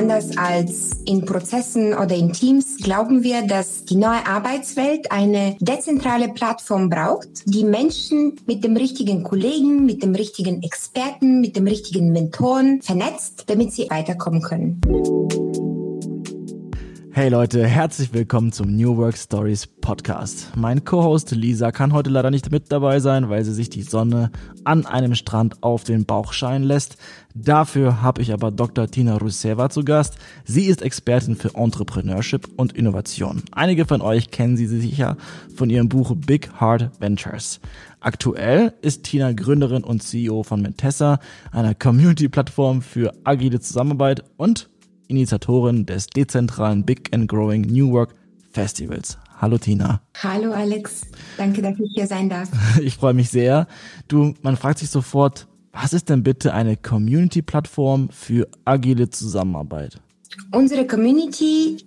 Anders 0.00 0.34
als 0.38 0.92
in 1.04 1.26
Prozessen 1.26 1.92
oder 1.92 2.16
in 2.16 2.32
Teams 2.32 2.78
glauben 2.78 3.22
wir, 3.22 3.46
dass 3.46 3.84
die 3.84 3.96
neue 3.96 4.26
Arbeitswelt 4.26 5.12
eine 5.12 5.58
dezentrale 5.60 6.30
Plattform 6.30 6.88
braucht, 6.88 7.28
die 7.44 7.64
Menschen 7.64 8.36
mit 8.46 8.64
dem 8.64 8.78
richtigen 8.78 9.22
Kollegen, 9.22 9.84
mit 9.84 10.02
dem 10.02 10.14
richtigen 10.14 10.62
Experten, 10.62 11.42
mit 11.42 11.54
dem 11.54 11.66
richtigen 11.66 12.12
Mentoren 12.12 12.80
vernetzt, 12.80 13.44
damit 13.48 13.74
sie 13.74 13.90
weiterkommen 13.90 14.40
können. 14.40 14.80
Hey 17.12 17.28
Leute, 17.28 17.66
herzlich 17.66 18.14
willkommen 18.14 18.52
zum 18.52 18.76
New 18.76 18.96
Work 18.96 19.18
Stories 19.18 19.66
Podcast. 19.66 20.52
Mein 20.54 20.84
Co-Host 20.84 21.32
Lisa 21.32 21.72
kann 21.72 21.92
heute 21.92 22.08
leider 22.08 22.30
nicht 22.30 22.52
mit 22.52 22.70
dabei 22.70 23.00
sein, 23.00 23.28
weil 23.28 23.44
sie 23.44 23.52
sich 23.52 23.68
die 23.68 23.82
Sonne 23.82 24.30
an 24.62 24.86
einem 24.86 25.16
Strand 25.16 25.60
auf 25.64 25.82
den 25.82 26.04
Bauch 26.06 26.32
scheinen 26.32 26.62
lässt. 26.62 26.98
Dafür 27.34 28.00
habe 28.00 28.22
ich 28.22 28.32
aber 28.32 28.52
Dr. 28.52 28.86
Tina 28.86 29.16
Ruseva 29.16 29.70
zu 29.70 29.82
Gast. 29.82 30.18
Sie 30.44 30.66
ist 30.66 30.82
Expertin 30.82 31.34
für 31.34 31.56
Entrepreneurship 31.56 32.48
und 32.56 32.74
Innovation. 32.74 33.42
Einige 33.50 33.86
von 33.86 34.02
euch 34.02 34.30
kennen 34.30 34.56
sie 34.56 34.66
sicher 34.66 35.16
von 35.56 35.68
ihrem 35.68 35.88
Buch 35.88 36.14
Big 36.14 36.52
Hard 36.60 36.92
Ventures. 37.00 37.58
Aktuell 37.98 38.72
ist 38.82 39.02
Tina 39.02 39.32
Gründerin 39.32 39.82
und 39.82 40.04
CEO 40.04 40.44
von 40.44 40.62
Mentessa, 40.62 41.18
einer 41.50 41.74
Community-Plattform 41.74 42.82
für 42.82 43.12
agile 43.24 43.58
Zusammenarbeit 43.58 44.22
und 44.36 44.70
Initiatorin 45.10 45.86
des 45.86 46.06
dezentralen 46.06 46.84
Big 46.84 47.14
and 47.14 47.28
Growing 47.28 47.62
New 47.62 47.90
Work 47.90 48.14
Festivals. 48.52 49.18
Hallo 49.40 49.58
Tina. 49.58 50.00
Hallo 50.22 50.52
Alex. 50.52 51.02
Danke, 51.36 51.62
dass 51.62 51.78
ich 51.78 51.92
hier 51.94 52.06
sein 52.06 52.28
darf. 52.28 52.48
Ich 52.80 52.94
freue 52.94 53.14
mich 53.14 53.30
sehr. 53.30 53.66
Du, 54.08 54.34
man 54.42 54.56
fragt 54.56 54.78
sich 54.78 54.90
sofort, 54.90 55.48
was 55.72 55.92
ist 55.92 56.08
denn 56.08 56.22
bitte 56.22 56.52
eine 56.54 56.76
Community-Plattform 56.76 58.10
für 58.10 58.48
agile 58.64 59.10
Zusammenarbeit? 59.10 60.00
Unsere 60.52 60.86
Community 60.86 61.84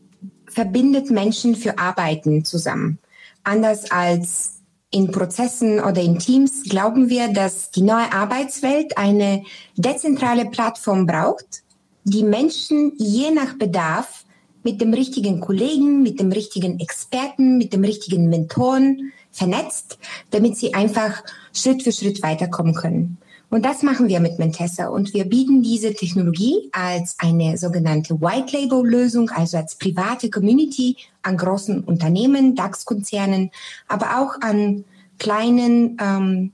verbindet 0.47 1.09
Menschen 1.09 1.55
für 1.55 1.77
Arbeiten 1.77 2.45
zusammen. 2.45 2.99
Anders 3.43 3.91
als 3.91 4.61
in 4.91 5.11
Prozessen 5.11 5.79
oder 5.79 6.01
in 6.01 6.19
Teams 6.19 6.63
glauben 6.63 7.09
wir, 7.09 7.33
dass 7.33 7.71
die 7.71 7.81
neue 7.81 8.11
Arbeitswelt 8.13 8.97
eine 8.97 9.43
dezentrale 9.75 10.45
Plattform 10.45 11.05
braucht, 11.05 11.63
die 12.03 12.23
Menschen 12.23 12.93
je 12.97 13.31
nach 13.31 13.57
Bedarf 13.57 14.25
mit 14.63 14.81
dem 14.81 14.93
richtigen 14.93 15.39
Kollegen, 15.39 16.03
mit 16.03 16.19
dem 16.19 16.31
richtigen 16.31 16.79
Experten, 16.79 17.57
mit 17.57 17.73
dem 17.73 17.83
richtigen 17.83 18.29
Mentoren 18.29 19.11
vernetzt, 19.31 19.97
damit 20.31 20.57
sie 20.57 20.73
einfach 20.73 21.23
Schritt 21.53 21.83
für 21.83 21.91
Schritt 21.91 22.23
weiterkommen 22.23 22.73
können. 22.73 23.17
Und 23.49 23.65
das 23.65 23.83
machen 23.83 24.07
wir 24.07 24.19
mit 24.19 24.39
Mentessa. 24.39 24.87
Und 24.87 25.13
wir 25.13 25.25
bieten 25.25 25.61
diese 25.61 25.93
Technologie 25.93 26.69
als 26.71 27.15
eine 27.19 27.57
sogenannte 27.57 28.19
White 28.19 28.57
Label 28.57 28.83
Lösung, 28.83 29.29
also 29.29 29.57
als 29.57 29.75
private 29.75 30.31
Community 30.31 30.97
an 31.21 31.37
großen 31.37 31.83
Unternehmen, 31.83 32.55
DAX-Konzernen, 32.55 33.51
aber 33.87 34.19
auch 34.19 34.41
an 34.41 34.85
kleinen 35.19 35.97
ähm, 36.01 36.51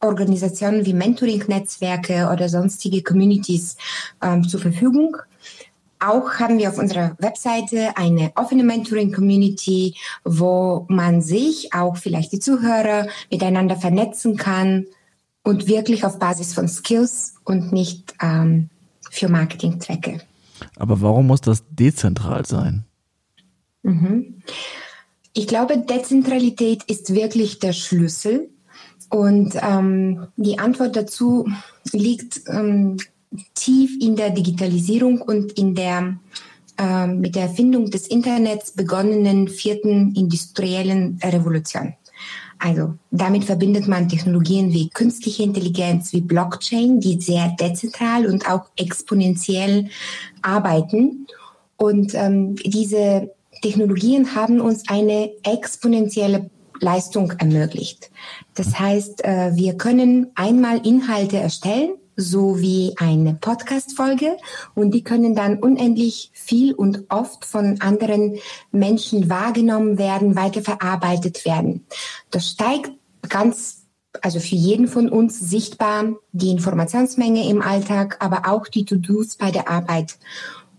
Organisationen 0.00 0.86
wie 0.86 0.94
Mentoring-Netzwerke 0.94 2.30
oder 2.32 2.48
sonstige 2.48 3.02
Communities 3.02 3.76
ähm, 4.22 4.46
zur 4.46 4.60
Verfügung. 4.60 5.16
Auch 6.00 6.34
haben 6.34 6.58
wir 6.58 6.68
auf 6.68 6.78
unserer 6.78 7.16
Webseite 7.18 7.96
eine 7.96 8.30
offene 8.36 8.62
Mentoring-Community, 8.62 9.96
wo 10.24 10.86
man 10.88 11.22
sich, 11.22 11.74
auch 11.74 11.96
vielleicht 11.96 12.32
die 12.32 12.38
Zuhörer, 12.38 13.08
miteinander 13.30 13.76
vernetzen 13.76 14.36
kann 14.36 14.86
und 15.42 15.66
wirklich 15.66 16.04
auf 16.04 16.20
Basis 16.20 16.54
von 16.54 16.68
Skills 16.68 17.34
und 17.44 17.72
nicht 17.72 18.14
ähm, 18.22 18.70
für 19.10 19.28
Marketingzwecke. 19.28 20.20
Aber 20.76 21.00
warum 21.00 21.26
muss 21.26 21.40
das 21.40 21.64
dezentral 21.70 22.46
sein? 22.46 22.84
Mhm. 23.82 24.42
Ich 25.32 25.46
glaube, 25.46 25.78
Dezentralität 25.78 26.84
ist 26.84 27.14
wirklich 27.14 27.58
der 27.58 27.72
Schlüssel 27.72 28.50
und 29.10 29.54
ähm, 29.62 30.26
die 30.36 30.58
Antwort 30.58 30.96
dazu 30.96 31.48
liegt 31.92 32.42
ähm, 32.48 32.98
tief 33.54 33.96
in 34.00 34.16
der 34.16 34.30
Digitalisierung 34.30 35.20
und 35.20 35.52
in 35.52 35.74
der 35.74 36.18
äh, 36.78 37.06
mit 37.06 37.34
der 37.34 37.44
Erfindung 37.44 37.90
des 37.90 38.06
Internets 38.06 38.72
begonnenen 38.72 39.48
vierten 39.48 40.14
industriellen 40.14 41.18
Revolution. 41.22 41.94
Also 42.58 42.94
damit 43.10 43.44
verbindet 43.44 43.86
man 43.86 44.08
Technologien 44.08 44.72
wie 44.72 44.88
künstliche 44.88 45.44
Intelligenz, 45.44 46.12
wie 46.12 46.20
Blockchain, 46.20 47.00
die 47.00 47.20
sehr 47.20 47.54
dezentral 47.58 48.26
und 48.26 48.50
auch 48.50 48.66
exponentiell 48.76 49.88
arbeiten. 50.42 51.26
Und 51.76 52.14
ähm, 52.14 52.56
diese 52.56 53.30
Technologien 53.62 54.34
haben 54.34 54.60
uns 54.60 54.88
eine 54.88 55.30
exponentielle 55.44 56.50
Leistung 56.80 57.32
ermöglicht. 57.32 58.10
Das 58.54 58.78
heißt, 58.78 59.24
äh, 59.24 59.52
wir 59.54 59.76
können 59.76 60.30
einmal 60.34 60.86
Inhalte 60.86 61.38
erstellen, 61.38 61.94
so 62.16 62.60
wie 62.60 62.94
eine 62.98 63.34
Podcast-Folge 63.34 64.36
und 64.74 64.90
die 64.90 65.04
können 65.04 65.36
dann 65.36 65.58
unendlich 65.58 66.30
viel 66.34 66.74
und 66.74 67.04
oft 67.10 67.44
von 67.44 67.80
anderen 67.80 68.38
Menschen 68.72 69.30
wahrgenommen 69.30 69.98
werden, 69.98 70.34
weiterverarbeitet 70.34 71.44
werden. 71.44 71.86
Das 72.30 72.50
steigt 72.50 72.90
ganz 73.28 73.78
also 74.22 74.40
für 74.40 74.56
jeden 74.56 74.88
von 74.88 75.08
uns 75.08 75.38
sichtbar 75.38 76.16
die 76.32 76.50
Informationsmenge 76.50 77.48
im 77.48 77.62
Alltag, 77.62 78.16
aber 78.20 78.50
auch 78.50 78.66
die 78.66 78.84
To-Dos 78.84 79.36
bei 79.36 79.50
der 79.50 79.68
Arbeit. 79.68 80.18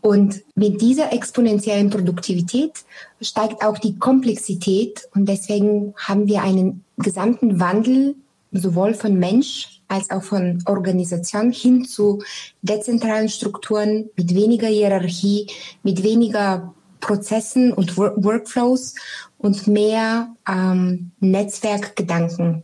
Und 0.01 0.43
mit 0.55 0.81
dieser 0.81 1.11
exponentiellen 1.11 1.89
Produktivität 1.89 2.85
steigt 3.21 3.63
auch 3.63 3.77
die 3.77 3.97
Komplexität 3.99 5.07
und 5.13 5.27
deswegen 5.27 5.93
haben 5.97 6.27
wir 6.27 6.41
einen 6.41 6.85
gesamten 6.97 7.59
Wandel 7.59 8.15
sowohl 8.51 8.93
von 8.93 9.17
Mensch 9.19 9.81
als 9.87 10.09
auch 10.09 10.23
von 10.23 10.63
Organisation 10.65 11.51
hin 11.51 11.85
zu 11.85 12.21
dezentralen 12.61 13.29
Strukturen 13.29 14.09
mit 14.15 14.33
weniger 14.33 14.67
Hierarchie, 14.67 15.47
mit 15.83 16.03
weniger 16.03 16.73
Prozessen 16.99 17.73
und 17.73 17.97
Workflows 17.97 18.95
und 19.37 19.67
mehr 19.67 20.33
ähm, 20.47 21.11
Netzwerkgedanken. 21.19 22.63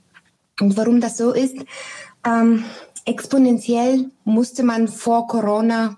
Und 0.59 0.77
warum 0.77 1.01
das 1.01 1.17
so 1.17 1.31
ist, 1.31 1.57
ähm, 2.25 2.63
exponentiell 3.05 4.09
musste 4.23 4.63
man 4.63 4.87
vor 4.87 5.27
Corona 5.27 5.97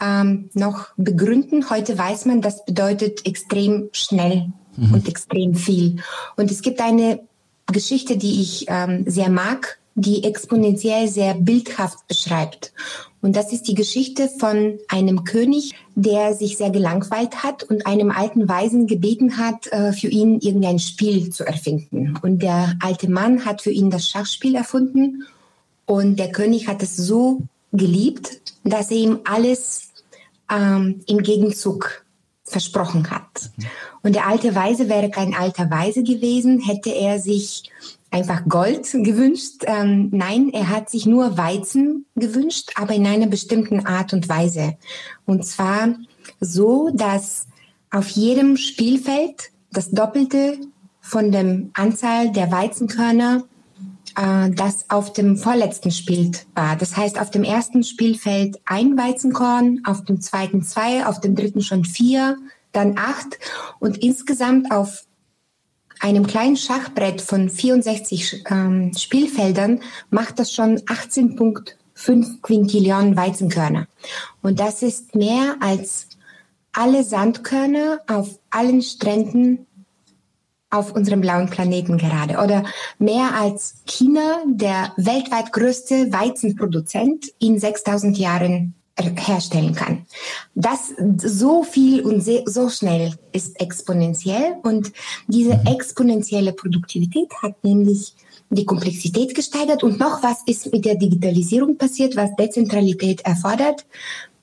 ähm, 0.00 0.50
noch 0.54 0.88
begründen. 0.96 1.70
Heute 1.70 1.96
weiß 1.96 2.26
man, 2.26 2.40
das 2.40 2.64
bedeutet 2.64 3.26
extrem 3.26 3.88
schnell 3.92 4.52
mhm. 4.76 4.94
und 4.94 5.08
extrem 5.08 5.54
viel. 5.54 5.96
Und 6.36 6.50
es 6.50 6.62
gibt 6.62 6.80
eine 6.80 7.20
Geschichte, 7.66 8.16
die 8.16 8.40
ich 8.40 8.66
ähm, 8.68 9.04
sehr 9.06 9.28
mag, 9.28 9.78
die 9.94 10.24
exponentiell 10.24 11.08
sehr 11.08 11.34
bildhaft 11.34 12.06
beschreibt. 12.06 12.72
Und 13.20 13.34
das 13.34 13.52
ist 13.52 13.66
die 13.66 13.74
Geschichte 13.74 14.28
von 14.28 14.78
einem 14.88 15.24
König, 15.24 15.74
der 15.96 16.34
sich 16.34 16.56
sehr 16.56 16.70
gelangweilt 16.70 17.42
hat 17.42 17.64
und 17.64 17.84
einem 17.84 18.12
alten 18.12 18.48
Weisen 18.48 18.86
gebeten 18.86 19.38
hat, 19.38 19.66
äh, 19.72 19.92
für 19.92 20.06
ihn 20.06 20.38
irgendein 20.40 20.78
Spiel 20.78 21.30
zu 21.30 21.44
erfinden. 21.44 22.16
Und 22.22 22.42
der 22.42 22.76
alte 22.80 23.10
Mann 23.10 23.44
hat 23.44 23.60
für 23.60 23.72
ihn 23.72 23.90
das 23.90 24.08
Schachspiel 24.08 24.54
erfunden. 24.54 25.24
Und 25.84 26.16
der 26.16 26.30
König 26.30 26.68
hat 26.68 26.82
es 26.82 26.96
so 26.96 27.42
geliebt, 27.72 28.40
dass 28.62 28.90
er 28.90 28.98
ihm 28.98 29.18
alles 29.24 29.87
ähm, 30.50 31.00
im 31.06 31.18
Gegenzug 31.22 32.04
versprochen 32.44 33.10
hat. 33.10 33.50
Und 34.02 34.14
der 34.14 34.26
alte 34.26 34.54
Weise 34.54 34.88
wäre 34.88 35.10
kein 35.10 35.34
alter 35.34 35.70
Weise 35.70 36.02
gewesen, 36.02 36.60
hätte 36.60 36.90
er 36.90 37.18
sich 37.18 37.70
einfach 38.10 38.44
Gold 38.48 38.90
gewünscht. 38.92 39.64
Ähm, 39.66 40.08
nein, 40.12 40.50
er 40.52 40.68
hat 40.70 40.90
sich 40.90 41.06
nur 41.06 41.36
Weizen 41.36 42.06
gewünscht, 42.16 42.72
aber 42.76 42.94
in 42.94 43.06
einer 43.06 43.26
bestimmten 43.26 43.86
Art 43.86 44.12
und 44.12 44.28
Weise. 44.28 44.76
Und 45.26 45.44
zwar 45.44 45.94
so, 46.40 46.90
dass 46.92 47.46
auf 47.90 48.08
jedem 48.08 48.56
Spielfeld 48.56 49.50
das 49.70 49.90
Doppelte 49.90 50.58
von 51.00 51.32
der 51.32 51.62
Anzahl 51.74 52.32
der 52.32 52.50
Weizenkörner 52.50 53.44
äh, 54.18 54.50
das 54.50 54.90
auf 54.90 55.12
dem 55.12 55.36
vorletzten 55.36 55.90
Spiel 55.90 56.32
war. 56.54 56.76
Das 56.76 56.96
heißt, 56.96 57.20
auf 57.20 57.30
dem 57.30 57.44
ersten 57.44 57.84
Spielfeld 57.84 58.60
ein 58.64 58.96
Weizenkorn, 58.98 59.82
auf 59.84 60.04
dem 60.04 60.20
zweiten 60.20 60.62
zwei, 60.62 61.06
auf 61.06 61.20
dem 61.20 61.36
dritten 61.36 61.62
schon 61.62 61.84
vier, 61.84 62.36
dann 62.72 62.98
acht 62.98 63.38
und 63.78 63.98
insgesamt 63.98 64.70
auf 64.72 65.04
einem 66.00 66.26
kleinen 66.26 66.56
Schachbrett 66.56 67.20
von 67.20 67.48
64 67.48 68.44
ähm, 68.50 68.92
Spielfeldern 68.96 69.80
macht 70.10 70.38
das 70.38 70.52
schon 70.52 70.78
18,5 70.80 72.40
Quintillionen 72.40 73.16
Weizenkörner. 73.16 73.88
Und 74.42 74.60
das 74.60 74.82
ist 74.82 75.14
mehr 75.14 75.56
als 75.60 76.08
alle 76.72 77.02
Sandkörner 77.02 78.00
auf 78.06 78.38
allen 78.50 78.82
Stränden 78.82 79.66
auf 80.70 80.92
unserem 80.92 81.20
blauen 81.20 81.48
Planeten 81.48 81.96
gerade 81.96 82.38
oder 82.42 82.64
mehr 82.98 83.34
als 83.34 83.76
China, 83.86 84.42
der 84.46 84.92
weltweit 84.96 85.52
größte 85.52 86.12
Weizenproduzent, 86.12 87.26
in 87.38 87.58
6000 87.58 88.18
Jahren 88.18 88.74
herstellen 89.00 89.74
kann. 89.74 90.06
Das 90.54 90.92
so 91.18 91.62
viel 91.62 92.02
und 92.02 92.22
so 92.22 92.68
schnell 92.68 93.14
ist 93.32 93.60
exponentiell 93.60 94.56
und 94.62 94.92
diese 95.28 95.56
mhm. 95.56 95.66
exponentielle 95.66 96.52
Produktivität 96.52 97.30
hat 97.42 97.62
nämlich 97.62 98.14
die 98.50 98.64
Komplexität 98.64 99.34
gesteigert 99.34 99.84
und 99.84 100.00
noch 100.00 100.22
was 100.22 100.42
ist 100.46 100.72
mit 100.72 100.84
der 100.84 100.96
Digitalisierung 100.96 101.76
passiert, 101.76 102.16
was 102.16 102.34
Dezentralität 102.36 103.20
erfordert. 103.22 103.86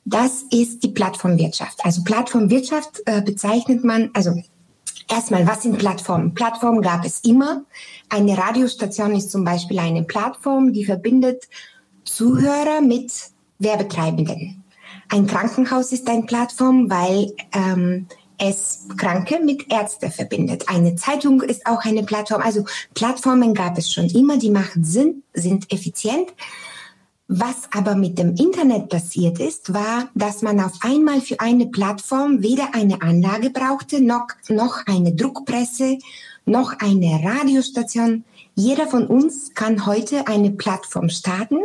Das 0.06 0.44
ist 0.51 0.83
die 0.83 0.89
Plattformwirtschaft. 0.89 1.83
Also 1.83 2.04
Plattformwirtschaft 2.04 3.01
äh, 3.06 3.21
bezeichnet 3.21 3.83
man, 3.83 4.12
also 4.13 4.39
erstmal, 5.10 5.48
was 5.48 5.63
sind 5.63 5.78
Plattformen? 5.78 6.34
Plattformen 6.34 6.81
gab 6.81 7.06
es 7.06 7.22
immer. 7.22 7.63
Eine 8.10 8.38
Radiostation 8.38 9.16
ist 9.16 9.31
zum 9.31 9.44
Beispiel 9.44 9.80
eine 9.80 10.04
Plattform, 10.04 10.74
die 10.74 10.86
verbindet 10.86 11.48
Zuhörer 12.04 12.81
mit 12.81 13.12
Werbetreibenden. 13.60 14.63
Ein 15.10 15.28
Krankenhaus 15.28 15.92
ist 15.92 16.07
eine 16.07 16.24
Plattform, 16.24 16.90
weil 16.90 17.34
ähm, 17.54 18.07
es 18.38 18.88
Kranke 18.98 19.40
mit 19.44 19.72
Ärzte 19.72 20.10
verbindet. 20.10 20.68
Eine 20.68 20.96
Zeitung 20.96 21.42
ist 21.42 21.66
auch 21.66 21.84
eine 21.86 22.04
Plattform. 22.04 22.42
Also 22.42 22.66
Plattformen 22.94 23.54
gab 23.54 23.78
es 23.78 23.92
schon 23.92 24.10
immer, 24.10 24.38
die 24.38 24.50
machen 24.50 24.84
Sinn, 24.84 25.24
sind 25.34 25.72
effizient. 25.72 26.34
Was 27.27 27.56
aber 27.72 27.95
mit 27.95 28.19
dem 28.19 28.36
Internet 28.36 28.89
passiert 28.89 29.39
ist, 29.39 29.74
war, 29.74 30.10
dass 30.13 30.44
man 30.44 30.60
auf 30.60 30.74
einmal 30.81 31.22
für 31.22 31.39
eine 31.39 31.66
Plattform 31.66 32.44
weder 32.44 32.75
eine 32.75 33.01
Anlage 33.01 33.50
brauchte, 33.50 34.00
noch, 34.00 34.27
noch 34.50 34.86
eine 34.86 35.16
Druckpresse, 35.16 35.98
noch 36.45 36.80
eine 36.80 37.22
Radiostation. 37.24 38.24
Jeder 38.54 38.88
von 38.88 39.07
uns 39.07 39.54
kann 39.56 39.88
heute 39.88 40.27
eine 40.27 40.51
Plattform 40.51 41.10
starten 41.10 41.57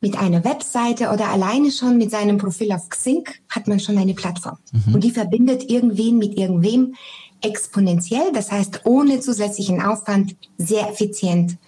mit 0.00 0.18
einer 0.18 0.44
Webseite 0.44 1.10
oder 1.10 1.28
alleine 1.28 1.70
schon 1.70 1.96
mit 1.96 2.10
seinem 2.10 2.38
Profil 2.38 2.72
auf 2.72 2.88
Xing 2.88 3.28
hat 3.48 3.68
man 3.68 3.78
schon 3.78 3.96
eine 3.96 4.14
Plattform. 4.14 4.58
Mhm. 4.72 4.94
Und 4.94 5.04
die 5.04 5.10
verbindet 5.12 5.70
irgendwen 5.70 6.18
mit 6.18 6.36
irgendwem 6.36 6.94
exponentiell, 7.42 8.32
das 8.32 8.50
heißt 8.50 8.82
ohne 8.84 9.20
zusätzlichen 9.20 9.80
Aufwand, 9.80 10.36
sehr 10.58 10.90
effizient. 10.90 11.58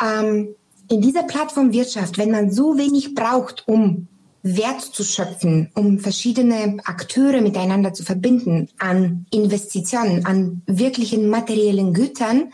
Ähm, 0.00 0.54
in 0.92 1.00
dieser 1.00 1.22
Plattformwirtschaft, 1.22 2.18
wenn 2.18 2.30
man 2.30 2.52
so 2.52 2.76
wenig 2.76 3.14
braucht, 3.14 3.66
um 3.66 4.08
Wert 4.42 4.82
zu 4.82 5.04
schöpfen, 5.04 5.70
um 5.74 5.98
verschiedene 5.98 6.76
Akteure 6.84 7.40
miteinander 7.40 7.94
zu 7.94 8.02
verbinden 8.02 8.68
an 8.78 9.24
Investitionen, 9.30 10.26
an 10.26 10.60
wirklichen 10.66 11.30
materiellen 11.30 11.94
Gütern, 11.94 12.52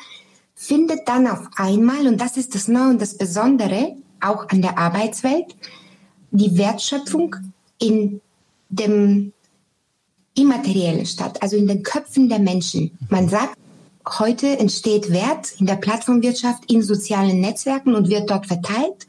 findet 0.55 1.08
dann 1.08 1.26
auf 1.26 1.49
einmal, 1.56 2.06
und 2.06 2.20
das 2.20 2.37
ist 2.37 2.55
das 2.55 2.69
Neue 2.69 2.90
und 2.90 3.02
das 3.02 3.19
Besondere, 3.19 3.96
auch 4.20 4.49
an 4.50 4.62
der 4.62 4.79
Arbeitswelt, 4.79 5.56
die 6.31 6.56
Wertschöpfung 6.56 7.35
in 7.81 8.20
dem 8.69 9.32
Immateriellen 10.35 11.06
statt, 11.06 11.43
also 11.43 11.56
in 11.56 11.67
den 11.67 11.82
Köpfen 11.82 12.29
der 12.29 12.38
Menschen. 12.38 12.96
Man 13.08 13.29
sagt, 13.29 13.56
heute 14.19 14.58
entsteht 14.58 15.12
Wert 15.12 15.52
in 15.58 15.66
der 15.66 15.76
Plattformwirtschaft 15.76 16.70
in 16.70 16.82
sozialen 16.82 17.40
Netzwerken 17.40 17.94
und 17.94 18.08
wird 18.08 18.31
dort 18.31 18.46
verteilt. 18.46 19.06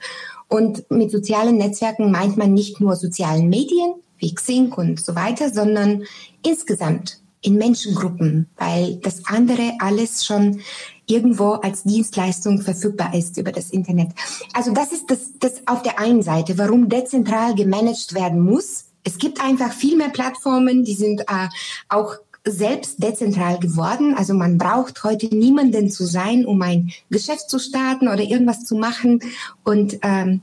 Und 0.48 0.90
mit 0.90 1.12
sozialen 1.12 1.58
Netzwerken 1.58 2.12
meint 2.12 2.38
man 2.38 2.54
nicht 2.54 2.80
nur 2.80 2.96
sozialen 2.96 3.50
Medien 3.50 3.94
wie 4.18 4.34
Xing 4.34 4.74
und 4.74 5.00
so 5.00 5.16
weiter, 5.16 5.50
sondern 5.50 6.04
insgesamt 6.46 7.22
in 7.42 7.56
Menschengruppen, 7.56 8.50
weil 8.58 8.98
das 8.98 9.26
andere 9.26 9.74
alles 9.80 10.26
schon 10.26 10.62
irgendwo 11.06 11.52
als 11.52 11.84
Dienstleistung 11.84 12.62
verfügbar 12.62 13.14
ist 13.14 13.38
über 13.38 13.52
das 13.52 13.70
Internet. 13.72 14.10
Also 14.54 14.72
das 14.72 14.92
ist 14.92 15.10
das, 15.10 15.32
das 15.40 15.62
auf 15.66 15.82
der 15.82 16.00
einen 16.00 16.22
Seite, 16.22 16.58
warum 16.58 16.90
dezentral 16.90 17.56
gemanagt 17.56 18.14
werden 18.14 18.42
muss. 18.42 18.86
Es 19.04 19.18
gibt 19.18 19.42
einfach 19.42 19.72
viel 19.72 19.96
mehr 19.96 20.10
Plattformen, 20.10 20.84
die 20.84 20.94
sind 20.94 21.22
äh, 21.22 21.48
auch 21.88 22.16
selbst 22.46 23.02
dezentral 23.04 23.60
geworden. 23.60 24.16
Also 24.16 24.34
man 24.34 24.58
braucht 24.58 25.04
heute 25.04 25.28
niemanden 25.36 25.92
zu 25.92 26.06
sein, 26.06 26.46
um 26.46 26.62
ein 26.62 26.92
Geschäft 27.10 27.50
zu 27.50 27.60
starten 27.60 28.08
oder 28.08 28.22
irgendwas 28.22 28.64
zu 28.64 28.76
machen. 28.76 29.20
Und 29.64 30.00
ähm, 30.04 30.42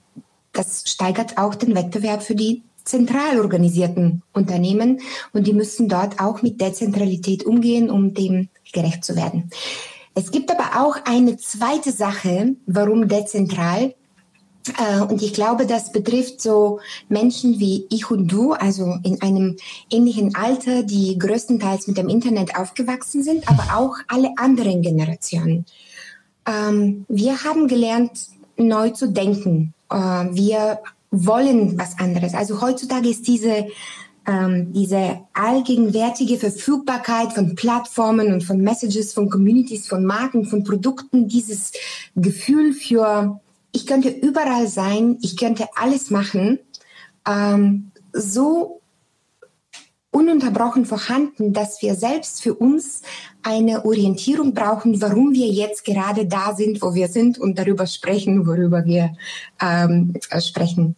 das 0.52 0.84
steigert 0.86 1.38
auch 1.38 1.54
den 1.54 1.74
Wettbewerb 1.74 2.22
für 2.22 2.34
die 2.34 2.62
zentral 2.84 3.40
organisierten 3.40 4.22
Unternehmen. 4.32 5.00
Und 5.32 5.46
die 5.46 5.52
müssen 5.52 5.88
dort 5.88 6.20
auch 6.20 6.42
mit 6.42 6.60
Dezentralität 6.60 7.44
umgehen, 7.44 7.90
um 7.90 8.14
dem 8.14 8.48
gerecht 8.72 9.04
zu 9.04 9.16
werden. 9.16 9.50
Es 10.14 10.30
gibt 10.30 10.50
aber 10.50 10.82
auch 10.82 10.96
eine 11.04 11.36
zweite 11.36 11.92
Sache, 11.92 12.56
warum 12.66 13.08
dezentral. 13.08 13.94
Äh, 14.68 15.00
und 15.00 15.22
ich 15.22 15.32
glaube, 15.34 15.66
das 15.66 15.92
betrifft 15.92 16.40
so 16.40 16.80
Menschen 17.08 17.58
wie 17.60 17.86
ich 17.90 18.10
und 18.10 18.28
du, 18.28 18.52
also 18.52 18.98
in 19.02 19.20
einem 19.22 19.56
ähnlichen 19.90 20.34
Alter, 20.34 20.82
die 20.82 21.18
größtenteils 21.18 21.86
mit 21.86 21.98
dem 21.98 22.08
Internet 22.08 22.56
aufgewachsen 22.56 23.22
sind, 23.22 23.48
aber 23.48 23.76
auch 23.76 23.96
alle 24.08 24.30
anderen 24.36 24.82
Generationen. 24.82 25.66
Ähm, 26.46 27.04
wir 27.08 27.44
haben 27.44 27.68
gelernt, 27.68 28.12
neu 28.56 28.90
zu 28.90 29.08
denken. 29.08 29.74
Äh, 29.90 29.96
wir 29.96 30.80
wollen 31.10 31.78
was 31.78 31.98
anderes. 31.98 32.34
Also 32.34 32.60
heutzutage 32.60 33.08
ist 33.08 33.26
diese 33.26 33.66
ähm, 34.26 34.72
diese 34.72 35.20
allgegenwärtige 35.34 36.36
Verfügbarkeit 36.36 37.32
von 37.32 37.54
Plattformen 37.54 38.32
und 38.32 38.42
von 38.42 38.58
Messages, 38.58 39.12
von 39.12 39.30
Communities, 39.30 39.86
von 39.86 40.04
Marken, 40.04 40.44
von 40.44 40.64
Produkten, 40.64 41.28
dieses 41.28 41.72
Gefühl 42.16 42.72
für, 42.72 43.40
ich 43.76 43.86
könnte 43.86 44.08
überall 44.08 44.68
sein, 44.68 45.18
ich 45.20 45.36
könnte 45.36 45.68
alles 45.74 46.10
machen, 46.10 46.58
ähm, 47.28 47.92
so 48.14 48.80
ununterbrochen 50.10 50.86
vorhanden, 50.86 51.52
dass 51.52 51.82
wir 51.82 51.94
selbst 51.94 52.42
für 52.42 52.54
uns 52.54 53.02
eine 53.42 53.84
Orientierung 53.84 54.54
brauchen, 54.54 55.02
warum 55.02 55.34
wir 55.34 55.48
jetzt 55.48 55.84
gerade 55.84 56.24
da 56.24 56.54
sind, 56.54 56.80
wo 56.80 56.94
wir 56.94 57.08
sind 57.08 57.38
und 57.38 57.58
darüber 57.58 57.86
sprechen, 57.86 58.46
worüber 58.46 58.86
wir 58.86 59.14
ähm, 59.60 60.14
sprechen. 60.38 60.96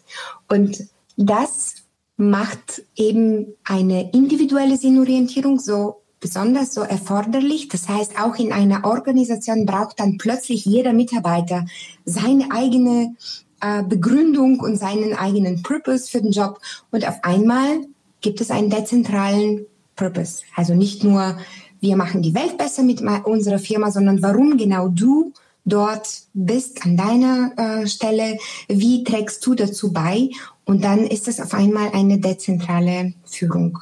Und 0.49 0.85
das 1.17 1.75
macht 2.17 2.85
eben 2.95 3.55
eine 3.65 4.13
individuelle 4.13 4.77
Sinnorientierung 4.77 5.59
so 5.59 6.03
besonders 6.21 6.75
so 6.75 6.83
erforderlich. 6.83 7.69
Das 7.69 7.89
heißt, 7.89 8.21
auch 8.21 8.37
in 8.37 8.53
einer 8.53 8.85
Organisation 8.85 9.67
braucht 9.67 10.01
dann 10.01 10.19
plötzlich 10.19 10.65
jeder 10.65 10.93
Mitarbeiter 10.93 11.67
seine 12.05 12.51
eigene 12.51 13.15
äh, 13.61 13.83
Begründung 13.83 14.61
und 14.61 14.77
seinen 14.77 15.15
eigenen 15.15 15.63
Purpose 15.63 16.11
für 16.11 16.21
den 16.21 16.33
Job. 16.33 16.61
Und 16.91 17.07
auf 17.07 17.23
einmal 17.23 17.81
gibt 18.21 18.41
es 18.41 18.51
einen 18.51 18.71
dezentralen 18.71 19.67
Purpose. 19.97 20.43
Also 20.55 20.75
nicht 20.75 21.05
nur, 21.05 21.39
wir 21.81 21.97
machen 21.97 22.23
die 22.23 22.35
Welt 22.35 22.59
besser 22.59 22.83
mit 22.83 23.01
unserer 23.01 23.59
Firma, 23.59 23.91
sondern 23.91 24.23
warum 24.23 24.57
genau 24.57 24.89
du 24.89 25.33
dort 25.65 26.23
bist 26.35 26.85
an 26.85 26.97
deiner 26.97 27.53
äh, 27.57 27.87
Stelle, 27.87 28.39
wie 28.69 29.05
trägst 29.05 29.45
du 29.45 29.55
dazu 29.55 29.93
bei 29.93 30.31
und 30.65 30.85
dann 30.85 31.07
ist 31.07 31.29
es 31.29 31.41
auf 31.41 31.55
einmal 31.55 31.91
eine 31.93 32.19
dezentrale 32.19 33.13
Führung. 33.25 33.79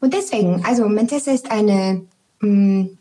Und 0.00 0.14
deswegen, 0.14 0.64
also 0.64 0.88
Mentessa 0.88 1.32
ist 1.32 1.50
eine 1.50 2.02
mh, 2.40 2.48
mm, 2.48 2.98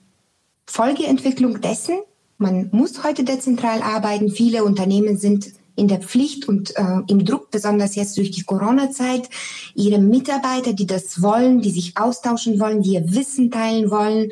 Folgeentwicklung 0.66 1.62
dessen. 1.62 2.00
Man 2.38 2.70
muss 2.72 3.04
heute 3.04 3.24
dezentral 3.24 3.82
arbeiten. 3.82 4.30
Viele 4.30 4.64
Unternehmen 4.64 5.18
sind 5.18 5.54
in 5.76 5.88
der 5.88 6.00
Pflicht 6.00 6.48
und 6.48 6.76
äh, 6.76 7.02
im 7.08 7.24
Druck, 7.24 7.52
besonders 7.52 7.96
jetzt 7.96 8.18
durch 8.18 8.32
die 8.32 8.44
Corona-Zeit, 8.44 9.30
ihre 9.76 10.00
Mitarbeiter, 10.00 10.74
die 10.74 10.88
das 10.88 11.22
wollen, 11.22 11.62
die 11.62 11.70
sich 11.70 11.98
austauschen 11.98 12.60
wollen, 12.60 12.82
die 12.82 12.96
ihr 12.96 13.14
Wissen 13.14 13.52
teilen 13.52 13.92
wollen, 13.92 14.32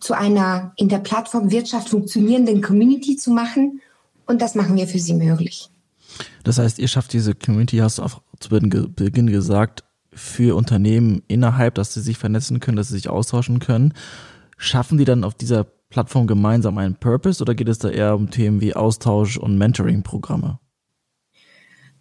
zu 0.00 0.14
einer 0.14 0.72
in 0.76 0.88
der 0.88 0.98
Plattformwirtschaft 0.98 1.90
funktionierenden 1.90 2.62
Community 2.62 3.16
zu 3.16 3.30
machen. 3.30 3.80
Und 4.26 4.42
das 4.42 4.54
machen 4.54 4.76
wir 4.76 4.88
für 4.88 4.98
sie 4.98 5.14
möglich. 5.14 5.68
Das 6.44 6.58
heißt, 6.58 6.78
ihr 6.78 6.88
schafft 6.88 7.12
diese 7.12 7.34
Community, 7.34 7.76
hast 7.78 7.98
du 7.98 8.02
auch 8.02 8.22
zu 8.40 8.48
Beginn 8.48 9.26
gesagt, 9.26 9.84
für 10.16 10.56
Unternehmen 10.56 11.22
innerhalb, 11.28 11.74
dass 11.74 11.94
sie 11.94 12.00
sich 12.00 12.18
vernetzen 12.18 12.58
können, 12.58 12.76
dass 12.76 12.88
sie 12.88 12.94
sich 12.94 13.08
austauschen 13.08 13.58
können. 13.58 13.92
Schaffen 14.56 14.98
die 14.98 15.04
dann 15.04 15.22
auf 15.22 15.34
dieser 15.34 15.64
Plattform 15.90 16.26
gemeinsam 16.26 16.78
einen 16.78 16.96
Purpose 16.96 17.42
oder 17.42 17.54
geht 17.54 17.68
es 17.68 17.78
da 17.78 17.88
eher 17.88 18.16
um 18.16 18.30
Themen 18.30 18.60
wie 18.60 18.74
Austausch 18.74 19.36
und 19.36 19.58
Mentoring-Programme? 19.58 20.58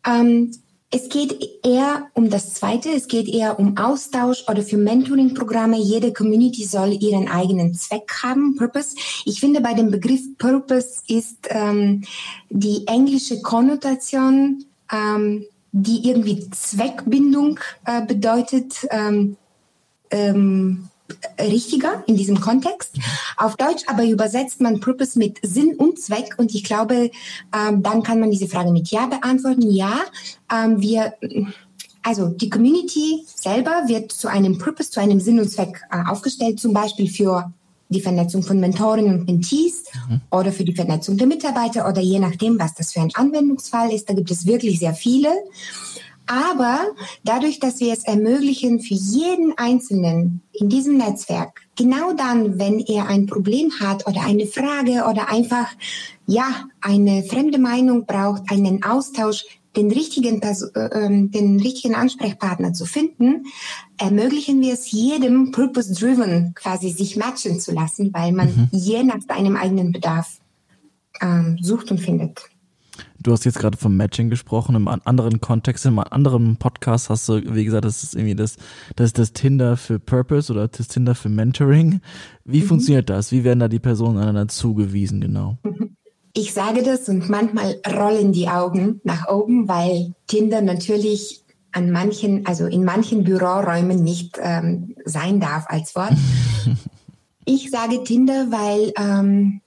Ähm, 0.08 0.52
es 0.92 1.10
geht 1.10 1.38
eher 1.64 2.08
um 2.14 2.30
das 2.30 2.54
Zweite, 2.54 2.90
es 2.90 3.08
geht 3.08 3.28
eher 3.28 3.60
um 3.60 3.78
Austausch 3.78 4.46
oder 4.48 4.62
für 4.62 4.78
Mentoring-Programme. 4.78 5.78
Jede 5.78 6.14
Community 6.14 6.64
soll 6.64 6.94
ihren 6.94 7.28
eigenen 7.28 7.74
Zweck 7.74 8.12
haben, 8.24 8.56
Purpose. 8.56 8.96
Ich 9.26 9.40
finde, 9.42 9.62
bei 9.62 9.74
dem 9.74 9.92
Begriff 9.92 10.22
Purpose 10.38 11.02
ist 11.08 11.48
ähm, 11.50 12.04
die 12.50 12.88
englische 12.88 13.42
Konnotation, 13.42 14.64
ähm, 14.92 15.46
die 15.78 16.08
irgendwie 16.08 16.50
Zweckbindung 16.52 17.60
äh, 17.86 18.06
bedeutet, 18.06 18.88
ähm, 18.92 19.36
ähm, 20.10 20.88
richtiger 21.38 22.02
in 22.08 22.16
diesem 22.16 22.40
Kontext. 22.40 22.98
Auf 23.36 23.58
Deutsch 23.58 23.84
aber 23.88 24.06
übersetzt 24.06 24.62
man 24.62 24.80
Purpose 24.80 25.20
mit 25.20 25.38
Sinn 25.44 25.76
und 25.76 26.00
Zweck 26.00 26.36
und 26.38 26.56
ich 26.56 26.64
glaube, 26.64 27.12
ähm, 27.54 27.84
dann 27.84 28.04
kann 28.04 28.22
man 28.22 28.32
diese 28.32 28.48
Frage 28.48 28.72
mit 28.72 28.90
Ja 28.90 29.08
beantworten. 29.08 29.70
Ja, 29.70 30.00
ähm, 30.50 30.82
wir 30.82 31.14
also 32.04 32.30
die 32.30 32.50
Community 32.50 33.26
selber 33.26 33.84
wird 33.88 34.14
zu 34.14 34.30
einem 34.30 34.58
Purpose, 34.58 34.92
zu 34.92 35.02
einem 35.02 35.20
Sinn 35.20 35.40
und 35.40 35.50
Zweck 35.50 35.82
äh, 35.92 36.10
aufgestellt, 36.10 36.60
zum 36.60 36.72
Beispiel 36.72 37.10
für 37.10 37.52
die 37.96 38.02
Vernetzung 38.02 38.44
von 38.44 38.60
Mentorinnen 38.60 39.20
und 39.20 39.26
Mentees 39.26 39.86
mhm. 40.08 40.22
oder 40.32 40.52
für 40.52 40.64
die 40.64 40.76
Vernetzung 40.76 41.18
der 41.18 41.28
Mitarbeiter 41.28 41.88
oder 41.88 42.02
je 42.02 42.20
nachdem, 42.20 42.60
was 42.60 42.76
das 42.76 42.94
für 42.94 43.02
ein 43.02 43.12
Anwendungsfall 43.14 43.92
ist. 43.92 44.10
Da 44.10 44.14
gibt 44.14 44.30
es 44.30 44.46
wirklich 44.46 44.80
sehr 44.80 44.94
viele. 44.94 45.30
Aber 46.28 46.80
dadurch, 47.24 47.60
dass 47.60 47.80
wir 47.80 47.94
es 47.94 48.04
ermöglichen, 48.04 48.80
für 48.80 48.96
jeden 48.96 49.58
Einzelnen 49.58 50.42
in 50.54 50.70
diesem 50.70 50.98
Netzwerk, 50.98 51.62
genau 51.76 52.14
dann, 52.14 52.58
wenn 52.58 52.80
er 52.80 53.08
ein 53.08 53.28
Problem 53.28 53.72
hat 53.80 54.08
oder 54.08 54.22
eine 54.24 54.48
Frage 54.48 55.06
oder 55.10 55.30
einfach, 55.30 55.68
ja, 56.26 56.66
eine 56.82 57.24
fremde 57.24 57.60
Meinung 57.60 58.06
braucht, 58.06 58.50
einen 58.50 58.84
Austausch, 58.84 59.46
den 59.76 59.92
richtigen, 59.92 60.42
äh, 60.42 60.80
ähm, 60.94 61.32
den 61.32 61.60
richtigen 61.60 61.96
Ansprechpartner 61.96 62.74
zu 62.74 62.86
finden, 62.86 63.46
ermöglichen 63.98 64.62
wir 64.62 64.74
es 64.74 64.92
jedem 64.92 65.52
purpose-driven 65.52 66.54
quasi 66.56 66.90
sich 66.90 67.18
matchen 67.18 67.60
zu 67.60 67.74
lassen, 67.74 68.14
weil 68.14 68.32
man 68.32 68.48
mhm. 68.48 68.70
je 68.72 69.04
nach 69.04 69.20
seinem 69.28 69.56
eigenen 69.56 69.92
Bedarf 69.92 70.40
ähm, 71.22 71.58
sucht 71.62 71.92
und 71.92 72.00
findet. 72.00 72.50
Du 73.20 73.32
hast 73.32 73.44
jetzt 73.44 73.58
gerade 73.58 73.78
vom 73.78 73.98
Matching 73.98 74.30
gesprochen, 74.30 74.76
im 74.76 74.88
anderen 74.88 75.42
Kontext, 75.42 75.86
in 75.86 75.98
einem 75.98 76.08
anderen 76.12 76.58
Podcast 76.58 77.10
hast 77.10 77.28
du, 77.28 77.42
wie 77.56 77.66
gesagt, 77.66 77.84
das 77.84 78.04
ist 78.04 78.14
irgendwie 78.14 78.36
das, 78.36 78.58
das 78.96 79.08
ist 79.08 79.18
das 79.18 79.34
Tinder 79.34 79.78
für 79.78 80.00
Purpose 80.00 80.54
oder 80.54 80.68
das 80.68 80.88
Tinder 80.90 81.16
für 81.16 81.30
Mentoring. 81.30 82.02
Wie 82.44 82.62
mhm. 82.62 82.68
funktioniert 82.68 83.10
das? 83.10 83.32
Wie 83.32 83.44
werden 83.44 83.60
da 83.60 83.68
die 83.68 83.80
Personen 83.80 84.20
einander 84.20 84.48
zugewiesen, 84.48 85.22
genau? 85.22 85.58
Ich 86.38 86.54
sage 86.54 86.84
das 86.84 87.08
und 87.08 87.30
manchmal 87.30 87.80
rollen 87.88 88.34
die 88.34 88.50
Augen 88.50 89.00
nach 89.06 89.30
oben, 89.30 89.70
weil 89.70 90.14
Tinder 90.28 90.60
natürlich 90.60 91.46
an 91.72 91.92
manchen, 91.92 92.46
also 92.46 92.66
in 92.66 92.84
manchen 92.84 93.24
Büroräumen 93.24 94.04
nicht 94.04 94.38
ähm, 94.42 94.96
sein 95.06 95.40
darf 95.40 95.64
als 95.70 95.96
Wort. 95.96 96.12
ich 97.46 97.72
sage 97.72 98.04
Tinder, 98.04 98.48
weil 98.52 98.92
ähm, 98.98 99.62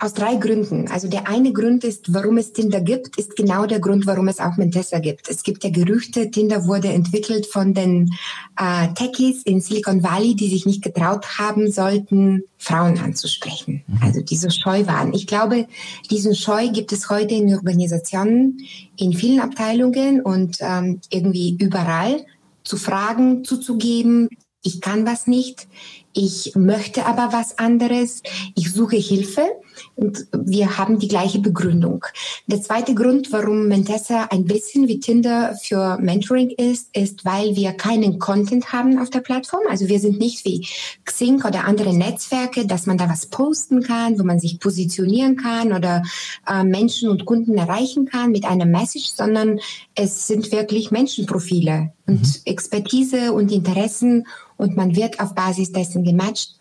aus 0.00 0.14
drei 0.14 0.36
Gründen. 0.36 0.88
Also 0.88 1.08
der 1.08 1.28
eine 1.28 1.52
Grund 1.52 1.84
ist, 1.84 2.12
warum 2.12 2.38
es 2.38 2.52
Tinder 2.52 2.80
gibt, 2.80 3.18
ist 3.18 3.36
genau 3.36 3.66
der 3.66 3.80
Grund, 3.80 4.06
warum 4.06 4.28
es 4.28 4.40
auch 4.40 4.56
Mentessa 4.56 4.98
gibt. 4.98 5.28
Es 5.28 5.42
gibt 5.42 5.62
ja 5.62 5.70
Gerüchte, 5.70 6.30
Tinder 6.30 6.66
wurde 6.66 6.88
entwickelt 6.88 7.46
von 7.46 7.74
den 7.74 8.10
äh, 8.56 8.88
Techies 8.94 9.42
in 9.42 9.60
Silicon 9.60 10.02
Valley, 10.02 10.34
die 10.34 10.48
sich 10.48 10.64
nicht 10.64 10.82
getraut 10.82 11.38
haben 11.38 11.70
sollten, 11.70 12.44
Frauen 12.56 12.98
anzusprechen. 12.98 13.84
Mhm. 13.86 13.98
Also 14.02 14.22
die 14.22 14.36
so 14.36 14.48
scheu 14.48 14.86
waren. 14.86 15.12
Ich 15.12 15.26
glaube, 15.26 15.66
diesen 16.10 16.34
Scheu 16.34 16.68
gibt 16.70 16.92
es 16.92 17.10
heute 17.10 17.34
in 17.34 17.54
Organisationen, 17.54 18.58
in 18.96 19.12
vielen 19.12 19.40
Abteilungen 19.40 20.22
und 20.22 20.56
ähm, 20.60 21.00
irgendwie 21.10 21.58
überall 21.60 22.24
zu 22.64 22.78
fragen, 22.78 23.44
zuzugeben, 23.44 24.28
ich 24.62 24.80
kann 24.80 25.06
was 25.06 25.26
nicht, 25.26 25.68
ich 26.12 26.52
möchte 26.56 27.06
aber 27.06 27.32
was 27.32 27.58
anderes, 27.58 28.22
ich 28.56 28.72
suche 28.72 28.96
Hilfe 28.96 29.46
und 29.94 30.26
wir 30.32 30.76
haben 30.76 30.98
die 30.98 31.08
gleiche 31.08 31.38
Begründung. 31.38 32.04
Der 32.46 32.60
zweite 32.60 32.94
Grund, 32.94 33.32
warum 33.32 33.68
Mentessa 33.68 34.24
ein 34.30 34.44
bisschen 34.44 34.88
wie 34.88 34.98
Tinder 34.98 35.56
für 35.62 35.98
Mentoring 35.98 36.50
ist, 36.50 36.94
ist, 36.96 37.24
weil 37.24 37.54
wir 37.54 37.72
keinen 37.72 38.18
Content 38.18 38.72
haben 38.72 38.98
auf 38.98 39.10
der 39.10 39.20
Plattform. 39.20 39.62
Also 39.68 39.88
wir 39.88 40.00
sind 40.00 40.18
nicht 40.18 40.44
wie 40.44 40.66
Xing 41.04 41.44
oder 41.44 41.64
andere 41.64 41.94
Netzwerke, 41.94 42.66
dass 42.66 42.86
man 42.86 42.98
da 42.98 43.08
was 43.08 43.26
posten 43.26 43.82
kann, 43.82 44.18
wo 44.18 44.24
man 44.24 44.40
sich 44.40 44.58
positionieren 44.58 45.36
kann 45.36 45.72
oder 45.72 46.02
äh, 46.48 46.64
Menschen 46.64 47.08
und 47.08 47.24
Kunden 47.24 47.56
erreichen 47.56 48.06
kann 48.06 48.32
mit 48.32 48.44
einer 48.44 48.66
Message, 48.66 49.10
sondern 49.14 49.60
es 49.94 50.26
sind 50.26 50.50
wirklich 50.50 50.90
Menschenprofile 50.90 51.92
und 52.06 52.20
mhm. 52.20 52.34
Expertise 52.44 53.32
und 53.32 53.52
Interessen 53.52 54.26
und 54.56 54.76
man 54.76 54.94
wird 54.94 55.20
auf 55.20 55.34
Basis 55.34 55.72
dessen 55.72 55.99
gematcht. 56.04 56.56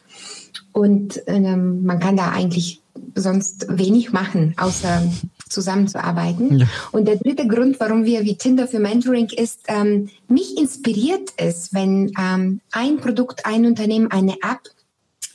Und 0.72 1.22
ähm, 1.28 1.84
man 1.86 2.00
kann 2.00 2.18
da 2.18 2.30
eigentlich 2.32 2.82
sonst 3.16 3.66
wenig 3.70 4.12
machen, 4.12 4.54
außer 4.58 5.04
zusammenzuarbeiten. 5.50 6.60
Ja. 6.60 6.68
Und 6.92 7.08
der 7.08 7.18
dritte 7.18 7.48
Grund, 7.48 7.80
warum 7.80 8.06
wir 8.06 8.24
wie 8.24 8.36
Tinder 8.36 8.68
für 8.68 8.80
Mentoring 8.80 9.30
ist, 9.36 9.62
ähm, 9.68 10.10
mich 10.28 10.58
inspiriert 10.58 11.34
es, 11.38 11.74
wenn 11.74 12.12
ähm, 12.20 12.62
ein 12.72 12.98
Produkt, 12.98 13.46
ein 13.46 13.66
Unternehmen, 13.66 14.12
eine 14.12 14.34
App 14.34 14.62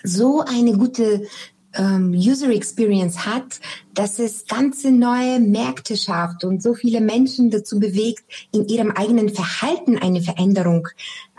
so 0.05 0.45
eine 0.47 0.77
gute 0.77 1.27
ähm, 1.75 2.13
User 2.13 2.51
Experience 2.51 3.27
hat, 3.27 3.61
dass 3.95 4.19
es 4.19 4.47
ganze 4.47 4.93
neue 4.93 5.41
Märkte 5.41 5.97
schafft 5.97 6.45
und 6.45 6.63
so 6.63 6.75
viele 6.75 7.01
Menschen 7.01 7.51
dazu 7.51 7.81
bewegt, 7.81 8.23
in 8.53 8.69
ihrem 8.69 8.93
eigenen 8.93 9.31
Verhalten 9.31 9.99
eine 9.99 10.21
Veränderung 10.21 10.89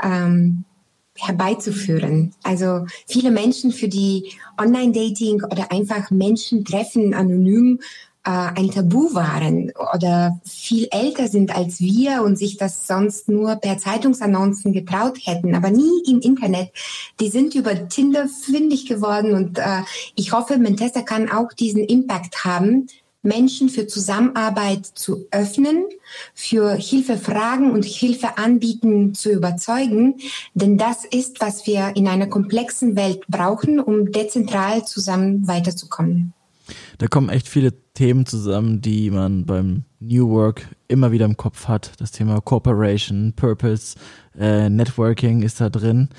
ähm, 0.04 0.66
herbeizuführen. 1.16 2.34
Also 2.44 2.86
viele 3.08 3.32
Menschen 3.32 3.72
für 3.72 3.88
die 3.88 4.34
Online-Dating 4.58 5.44
oder 5.44 5.72
einfach 5.72 6.12
Menschen 6.12 6.66
treffen 6.66 7.14
anonym 7.14 7.80
äh, 8.26 8.32
ein 8.32 8.72
Tabu 8.72 9.14
waren 9.14 9.72
oder 9.94 10.40
viel 10.44 10.88
älter 10.92 11.28
sind 11.28 11.56
als 11.56 11.80
wir 11.80 12.24
und 12.24 12.38
sich 12.38 12.58
das 12.58 12.88
sonst 12.88 13.30
nur 13.30 13.56
per 13.56 13.78
Zeitungsannoncen 13.78 14.74
getraut 14.74 15.20
hätten, 15.24 15.56
aber 15.56 15.70
nie 15.70 16.02
im 16.08 16.20
Internet. 16.20 16.72
Die 17.20 17.30
sind 17.30 17.54
über 17.56 17.88
Tinder 17.88 18.28
fündig 18.28 18.88
geworden 18.88 19.34
und 19.34 19.60
äh, 19.60 19.82
ich 20.16 20.32
hoffe, 20.32 20.58
Mentessa 20.58 21.02
kann 21.02 21.32
auch 21.32 21.54
diesen 21.54 21.84
Impact 21.84 22.44
haben, 22.44 22.88
Menschen 23.26 23.70
für 23.70 23.88
Zusammenarbeit 23.88 24.86
zu 24.86 25.28
öffnen, 25.32 25.86
für 26.34 26.74
Hilfe 26.76 27.18
fragen 27.18 27.72
und 27.72 27.84
Hilfe 27.84 28.38
anbieten 28.38 29.14
zu 29.14 29.32
überzeugen. 29.32 30.16
Denn 30.54 30.78
das 30.78 31.06
ist, 31.06 31.42
was 31.42 31.68
wir 31.68 31.96
in 31.96 32.08
einer 32.08 32.28
komplexen 32.28 32.96
Welt 32.96 33.26
brauchen, 33.28 33.80
um 33.80 34.12
dezentral 34.12 34.86
zusammen 34.86 35.48
weiterzukommen. 35.48 36.34
Da 36.98 37.08
kommen 37.08 37.30
echt 37.30 37.48
viele 37.48 37.74
Themen 37.94 38.26
zusammen, 38.26 38.82
die 38.82 39.12
man 39.12 39.46
beim 39.46 39.84
New 40.00 40.30
Work 40.30 40.68
immer 40.88 41.12
wieder 41.12 41.26
im 41.26 41.38
Kopf 41.38 41.68
hat. 41.68 41.92
Das 42.00 42.12
Thema 42.12 42.42
Cooperation, 42.42 43.34
Purpose, 43.36 43.96
äh, 44.38 44.70
Networking 44.70 45.42
ist 45.42 45.62
da 45.62 45.70
drin. 45.70 46.10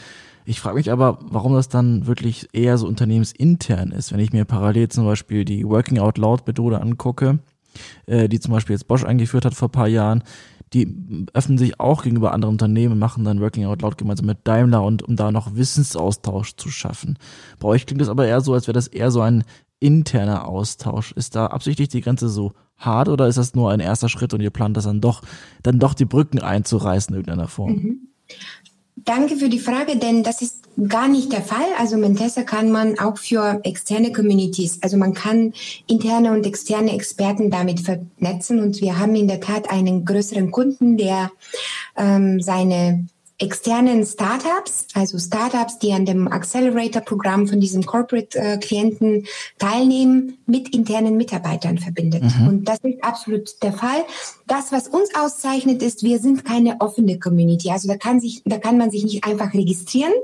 Ich 0.48 0.60
frage 0.60 0.76
mich 0.76 0.92
aber, 0.92 1.18
warum 1.22 1.54
das 1.54 1.68
dann 1.68 2.06
wirklich 2.06 2.48
eher 2.52 2.78
so 2.78 2.86
unternehmensintern 2.86 3.90
ist. 3.90 4.12
Wenn 4.12 4.20
ich 4.20 4.32
mir 4.32 4.44
parallel 4.44 4.88
zum 4.88 5.04
Beispiel 5.04 5.44
die 5.44 5.66
Working 5.66 5.98
Out 5.98 6.18
Loud 6.18 6.46
Methode 6.46 6.80
angucke, 6.80 7.40
äh, 8.06 8.28
die 8.28 8.38
zum 8.38 8.52
Beispiel 8.52 8.74
jetzt 8.74 8.86
Bosch 8.86 9.04
eingeführt 9.04 9.44
hat 9.44 9.54
vor 9.54 9.70
paar 9.70 9.88
Jahren, 9.88 10.22
die 10.72 11.26
öffnen 11.32 11.58
sich 11.58 11.80
auch 11.80 12.04
gegenüber 12.04 12.32
anderen 12.32 12.54
Unternehmen, 12.54 12.96
machen 12.96 13.24
dann 13.24 13.40
Working 13.40 13.66
Out 13.66 13.82
Loud 13.82 13.98
gemeinsam 13.98 14.26
mit 14.26 14.38
Daimler 14.44 14.84
und 14.84 15.02
um 15.02 15.16
da 15.16 15.32
noch 15.32 15.56
Wissensaustausch 15.56 16.54
zu 16.56 16.70
schaffen. 16.70 17.18
Bei 17.58 17.66
euch 17.66 17.84
klingt 17.84 18.02
es 18.02 18.08
aber 18.08 18.26
eher 18.26 18.40
so, 18.40 18.54
als 18.54 18.68
wäre 18.68 18.74
das 18.74 18.86
eher 18.86 19.10
so 19.10 19.22
ein 19.22 19.42
interner 19.80 20.46
Austausch. 20.46 21.10
Ist 21.12 21.34
da 21.34 21.46
absichtlich 21.46 21.88
die 21.88 22.02
Grenze 22.02 22.28
so 22.28 22.52
hart 22.76 23.08
oder 23.08 23.26
ist 23.26 23.38
das 23.38 23.56
nur 23.56 23.72
ein 23.72 23.80
erster 23.80 24.08
Schritt 24.08 24.32
und 24.32 24.40
ihr 24.40 24.50
plant 24.50 24.76
das 24.76 24.84
dann 24.84 25.00
doch, 25.00 25.22
dann 25.64 25.80
doch 25.80 25.94
die 25.94 26.04
Brücken 26.04 26.38
einzureißen 26.38 27.14
in 27.14 27.20
irgendeiner 27.20 27.48
Form? 27.48 27.72
Mhm. 27.72 28.08
Danke 29.06 29.36
für 29.36 29.48
die 29.48 29.60
Frage, 29.60 29.98
denn 29.98 30.24
das 30.24 30.42
ist 30.42 30.64
gar 30.88 31.06
nicht 31.06 31.32
der 31.32 31.40
Fall. 31.40 31.68
Also 31.78 31.96
Mentessa 31.96 32.42
kann 32.42 32.72
man 32.72 32.98
auch 32.98 33.18
für 33.18 33.60
externe 33.62 34.10
Communities, 34.10 34.82
also 34.82 34.96
man 34.96 35.14
kann 35.14 35.54
interne 35.86 36.32
und 36.32 36.44
externe 36.44 36.92
Experten 36.92 37.48
damit 37.48 37.80
vernetzen. 37.80 38.58
Und 38.58 38.80
wir 38.80 38.98
haben 38.98 39.14
in 39.14 39.28
der 39.28 39.40
Tat 39.40 39.70
einen 39.70 40.04
größeren 40.04 40.50
Kunden, 40.50 40.96
der 40.96 41.30
ähm, 41.96 42.42
seine 42.42 43.06
externen 43.38 44.04
Startups, 44.06 44.86
also 44.94 45.18
Startups, 45.18 45.78
die 45.78 45.92
an 45.92 46.06
dem 46.06 46.26
Accelerator-Programm 46.26 47.46
von 47.46 47.60
diesem 47.60 47.84
Corporate-Klienten 47.84 49.26
teilnehmen, 49.58 50.38
mit 50.46 50.74
internen 50.74 51.16
Mitarbeitern 51.16 51.76
verbindet. 51.76 52.22
Mhm. 52.22 52.48
Und 52.48 52.64
das 52.64 52.78
ist 52.82 53.04
absolut 53.04 53.62
der 53.62 53.74
Fall. 53.74 54.04
Das, 54.46 54.72
was 54.72 54.88
uns 54.88 55.14
auszeichnet, 55.14 55.82
ist, 55.82 56.02
wir 56.02 56.18
sind 56.18 56.44
keine 56.46 56.80
offene 56.80 57.18
Community. 57.18 57.70
Also 57.70 57.88
da 57.88 57.96
kann 57.96 58.20
sich, 58.20 58.42
da 58.46 58.56
kann 58.58 58.78
man 58.78 58.90
sich 58.90 59.04
nicht 59.04 59.24
einfach 59.24 59.52
registrieren, 59.52 60.14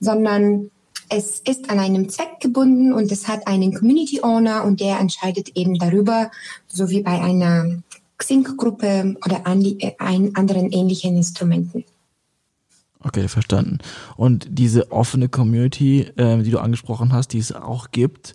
sondern 0.00 0.70
es 1.10 1.40
ist 1.40 1.68
an 1.68 1.78
einem 1.78 2.08
Zweck 2.08 2.40
gebunden 2.40 2.94
und 2.94 3.12
es 3.12 3.28
hat 3.28 3.46
einen 3.46 3.74
Community 3.74 4.22
Owner 4.22 4.64
und 4.64 4.80
der 4.80 4.98
entscheidet 4.98 5.50
eben 5.54 5.74
darüber, 5.74 6.30
so 6.66 6.88
wie 6.88 7.02
bei 7.02 7.20
einer 7.20 7.82
Xing-Gruppe 8.16 9.16
oder 9.24 9.46
an, 9.46 9.62
äh, 9.62 9.92
anderen 9.98 10.70
ähnlichen 10.70 11.16
Instrumenten. 11.16 11.84
Okay, 13.04 13.28
verstanden. 13.28 13.78
Und 14.16 14.46
diese 14.50 14.90
offene 14.90 15.28
Community, 15.28 16.02
äh, 16.16 16.42
die 16.42 16.50
du 16.50 16.58
angesprochen 16.58 17.12
hast, 17.12 17.28
die 17.28 17.38
es 17.38 17.52
auch 17.52 17.90
gibt, 17.90 18.34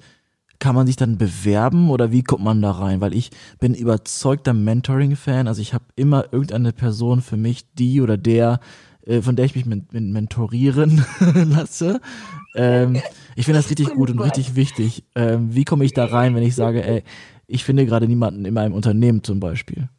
kann 0.59 0.75
man 0.75 0.85
sich 0.85 0.97
dann 0.97 1.17
bewerben 1.17 1.89
oder 1.89 2.11
wie 2.11 2.21
kommt 2.21 2.43
man 2.43 2.61
da 2.61 2.71
rein? 2.71 3.01
Weil 3.01 3.13
ich 3.13 3.31
bin 3.59 3.73
überzeugter 3.73 4.53
Mentoring-Fan. 4.53 5.47
Also 5.47 5.61
ich 5.61 5.73
habe 5.73 5.85
immer 5.95 6.25
irgendeine 6.31 6.73
Person 6.73 7.21
für 7.21 7.37
mich, 7.37 7.73
die 7.73 8.01
oder 8.01 8.17
der, 8.17 8.59
äh, 9.05 9.21
von 9.21 9.35
der 9.35 9.45
ich 9.45 9.55
mich 9.55 9.65
mit, 9.65 9.93
mit 9.93 10.03
mentorieren 10.03 11.03
lasse. 11.45 12.01
Ähm, 12.55 13.01
ich 13.35 13.45
finde 13.45 13.59
das 13.59 13.69
richtig 13.69 13.89
gut 13.89 14.09
und 14.09 14.19
richtig 14.19 14.55
wichtig. 14.55 15.03
Ähm, 15.15 15.55
wie 15.55 15.63
komme 15.63 15.85
ich 15.85 15.93
da 15.93 16.05
rein, 16.05 16.35
wenn 16.35 16.43
ich 16.43 16.55
sage, 16.55 16.85
ey, 16.85 17.03
ich 17.47 17.63
finde 17.63 17.85
gerade 17.85 18.07
niemanden 18.07 18.45
in 18.45 18.53
meinem 18.53 18.73
Unternehmen 18.73 19.23
zum 19.23 19.39
Beispiel? 19.39 19.89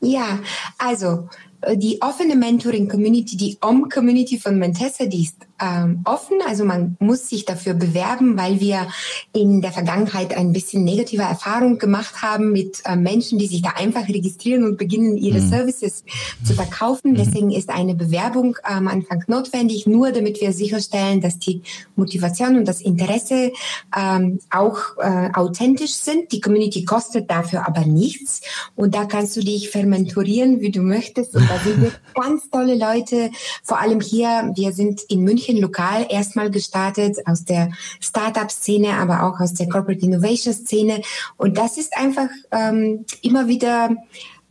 Ja, 0.00 0.40
also 0.76 1.28
die 1.76 2.00
offene 2.00 2.36
Mentoring-Community, 2.36 3.36
die 3.36 3.58
OM-Community 3.60 4.38
von 4.38 4.58
Mentessa, 4.58 5.06
die 5.06 5.22
ist 5.22 5.36
ähm, 5.60 6.00
offen. 6.04 6.38
Also 6.46 6.64
man 6.64 6.96
muss 6.98 7.28
sich 7.28 7.44
dafür 7.44 7.74
bewerben, 7.74 8.36
weil 8.36 8.60
wir 8.60 8.88
in 9.32 9.60
der 9.60 9.72
Vergangenheit 9.72 10.36
ein 10.36 10.52
bisschen 10.52 10.84
negative 10.84 11.22
Erfahrung 11.22 11.78
gemacht 11.78 12.22
haben 12.22 12.52
mit 12.52 12.82
äh, 12.84 12.96
Menschen, 12.96 13.38
die 13.38 13.46
sich 13.46 13.62
da 13.62 13.70
einfach 13.70 14.08
registrieren 14.08 14.64
und 14.64 14.78
beginnen, 14.78 15.16
ihre 15.16 15.40
mhm. 15.40 15.48
Services 15.48 16.04
zu 16.44 16.54
verkaufen. 16.54 17.12
Mhm. 17.12 17.16
Deswegen 17.16 17.50
ist 17.50 17.70
eine 17.70 17.94
Bewerbung 17.94 18.56
am 18.62 18.88
Anfang 18.88 19.22
notwendig, 19.28 19.86
nur 19.86 20.12
damit 20.12 20.40
wir 20.40 20.52
sicherstellen, 20.52 21.20
dass 21.20 21.38
die 21.38 21.62
Motivation 21.94 22.56
und 22.56 22.66
das 22.66 22.80
Interesse 22.80 23.52
ähm, 23.96 24.40
auch 24.50 24.78
äh, 24.98 25.30
authentisch 25.34 25.94
sind. 25.94 26.32
Die 26.32 26.40
Community 26.40 26.84
kostet 26.84 27.30
dafür 27.30 27.66
aber 27.66 27.86
nichts 27.86 28.40
und 28.74 28.94
da 28.94 29.04
kannst 29.04 29.36
du 29.36 29.40
dich 29.40 29.70
fermentorieren, 29.70 30.60
wie 30.60 30.70
du 30.70 30.80
möchtest. 30.80 31.34
Und 31.36 31.48
da 31.48 31.58
sind 31.58 31.80
wir 31.80 31.92
ganz 32.14 32.50
tolle 32.50 32.74
Leute, 32.74 33.30
vor 33.62 33.80
allem 33.80 34.00
hier, 34.00 34.52
wir 34.56 34.72
sind 34.72 35.02
in 35.08 35.22
München 35.22 35.43
München 35.44 35.60
lokal 35.60 36.06
erstmal 36.08 36.50
gestartet, 36.50 37.18
aus 37.26 37.44
der 37.44 37.70
Startup-Szene, 38.00 38.94
aber 38.94 39.24
auch 39.24 39.40
aus 39.40 39.54
der 39.54 39.68
Corporate 39.68 40.04
Innovation-Szene. 40.04 41.02
Und 41.36 41.58
das 41.58 41.76
ist 41.76 41.96
einfach 41.96 42.28
ähm, 42.50 43.04
immer 43.22 43.46
wieder 43.48 43.90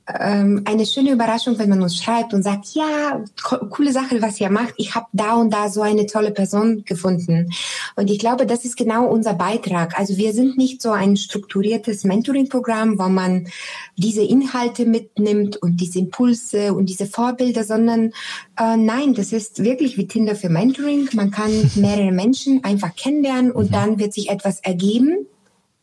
ähm, 0.08 0.64
eine 0.66 0.86
schöne 0.86 1.12
Überraschung, 1.12 1.58
wenn 1.58 1.70
man 1.70 1.82
uns 1.82 1.98
schreibt 1.98 2.34
und 2.34 2.44
sagt, 2.44 2.74
ja, 2.74 3.24
co 3.42 3.58
coole 3.68 3.94
Sache, 3.94 4.22
was 4.22 4.40
ihr 4.40 4.50
macht. 4.50 4.74
Ich 4.78 4.96
habe 4.96 5.08
da 5.14 5.36
und 5.36 5.54
da 5.54 5.70
so 5.70 5.82
eine 5.82 6.06
tolle 6.06 6.32
Person 6.32 6.84
gefunden. 6.86 7.52
Und 7.96 8.10
ich 8.10 8.20
glaube, 8.20 8.46
das 8.46 8.66
ist 8.66 8.76
genau 8.76 9.08
unser 9.08 9.34
Beitrag. 9.34 9.98
Also 9.98 10.18
wir 10.18 10.34
sind 10.34 10.58
nicht 10.58 10.82
so 10.82 10.92
ein 10.92 11.16
strukturiertes 11.16 12.04
Mentoring-Programm, 12.04 13.00
wo 13.00 13.08
man 13.08 13.48
diese 13.96 14.24
Inhalte 14.24 14.86
mitnimmt 14.86 15.58
und 15.58 15.78
diese 15.78 16.00
Impulse 16.00 16.74
und 16.74 16.88
diese 16.88 17.06
Vorbilder, 17.06 17.64
sondern 17.64 18.12
äh, 18.60 18.76
nein, 18.76 19.14
das 19.14 19.32
ist 19.32 19.64
wirklich 19.64 19.98
wie 19.98 20.08
Tinder 20.08 20.36
für 20.36 20.50
Mentoring. 20.50 21.10
Man 21.14 21.32
kann 21.32 21.52
mehrere 21.76 22.12
Menschen 22.12 22.64
einfach 22.64 22.94
kennenlernen 22.96 23.52
und 23.52 23.70
mhm. 23.70 23.74
dann 23.74 24.00
wird 24.00 24.14
sich 24.14 24.30
etwas 24.30 24.60
ergeben 24.60 25.28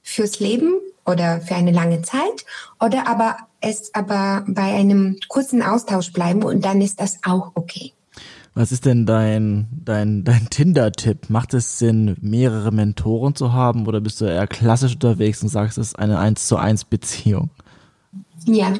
fürs 0.02 0.40
Leben 0.40 0.74
oder 1.06 1.40
für 1.40 1.54
eine 1.54 1.72
lange 1.72 2.02
Zeit 2.02 2.44
oder 2.78 3.08
aber 3.08 3.36
es 3.60 3.94
aber 3.94 4.44
bei 4.48 4.74
einem 4.74 5.18
kurzen 5.28 5.62
Austausch 5.62 6.12
bleiben 6.12 6.42
und 6.42 6.64
dann 6.64 6.80
ist 6.80 7.00
das 7.00 7.18
auch 7.24 7.52
okay. 7.54 7.92
Was 8.54 8.72
ist 8.72 8.84
denn 8.84 9.06
dein, 9.06 9.68
dein, 9.84 10.24
dein 10.24 10.50
Tinder-Tipp? 10.50 11.30
Macht 11.30 11.54
es 11.54 11.78
Sinn, 11.78 12.16
mehrere 12.20 12.72
Mentoren 12.72 13.34
zu 13.34 13.52
haben 13.52 13.86
oder 13.86 14.00
bist 14.00 14.20
du 14.20 14.24
eher 14.24 14.48
klassisch 14.48 14.94
unterwegs 14.94 15.42
und 15.42 15.48
sagst, 15.48 15.78
es 15.78 15.88
ist 15.88 15.98
eine 15.98 16.18
1 16.18 16.48
zu 16.48 16.56
1 16.56 16.86
Beziehung? 16.86 17.50
Ja, 18.46 18.74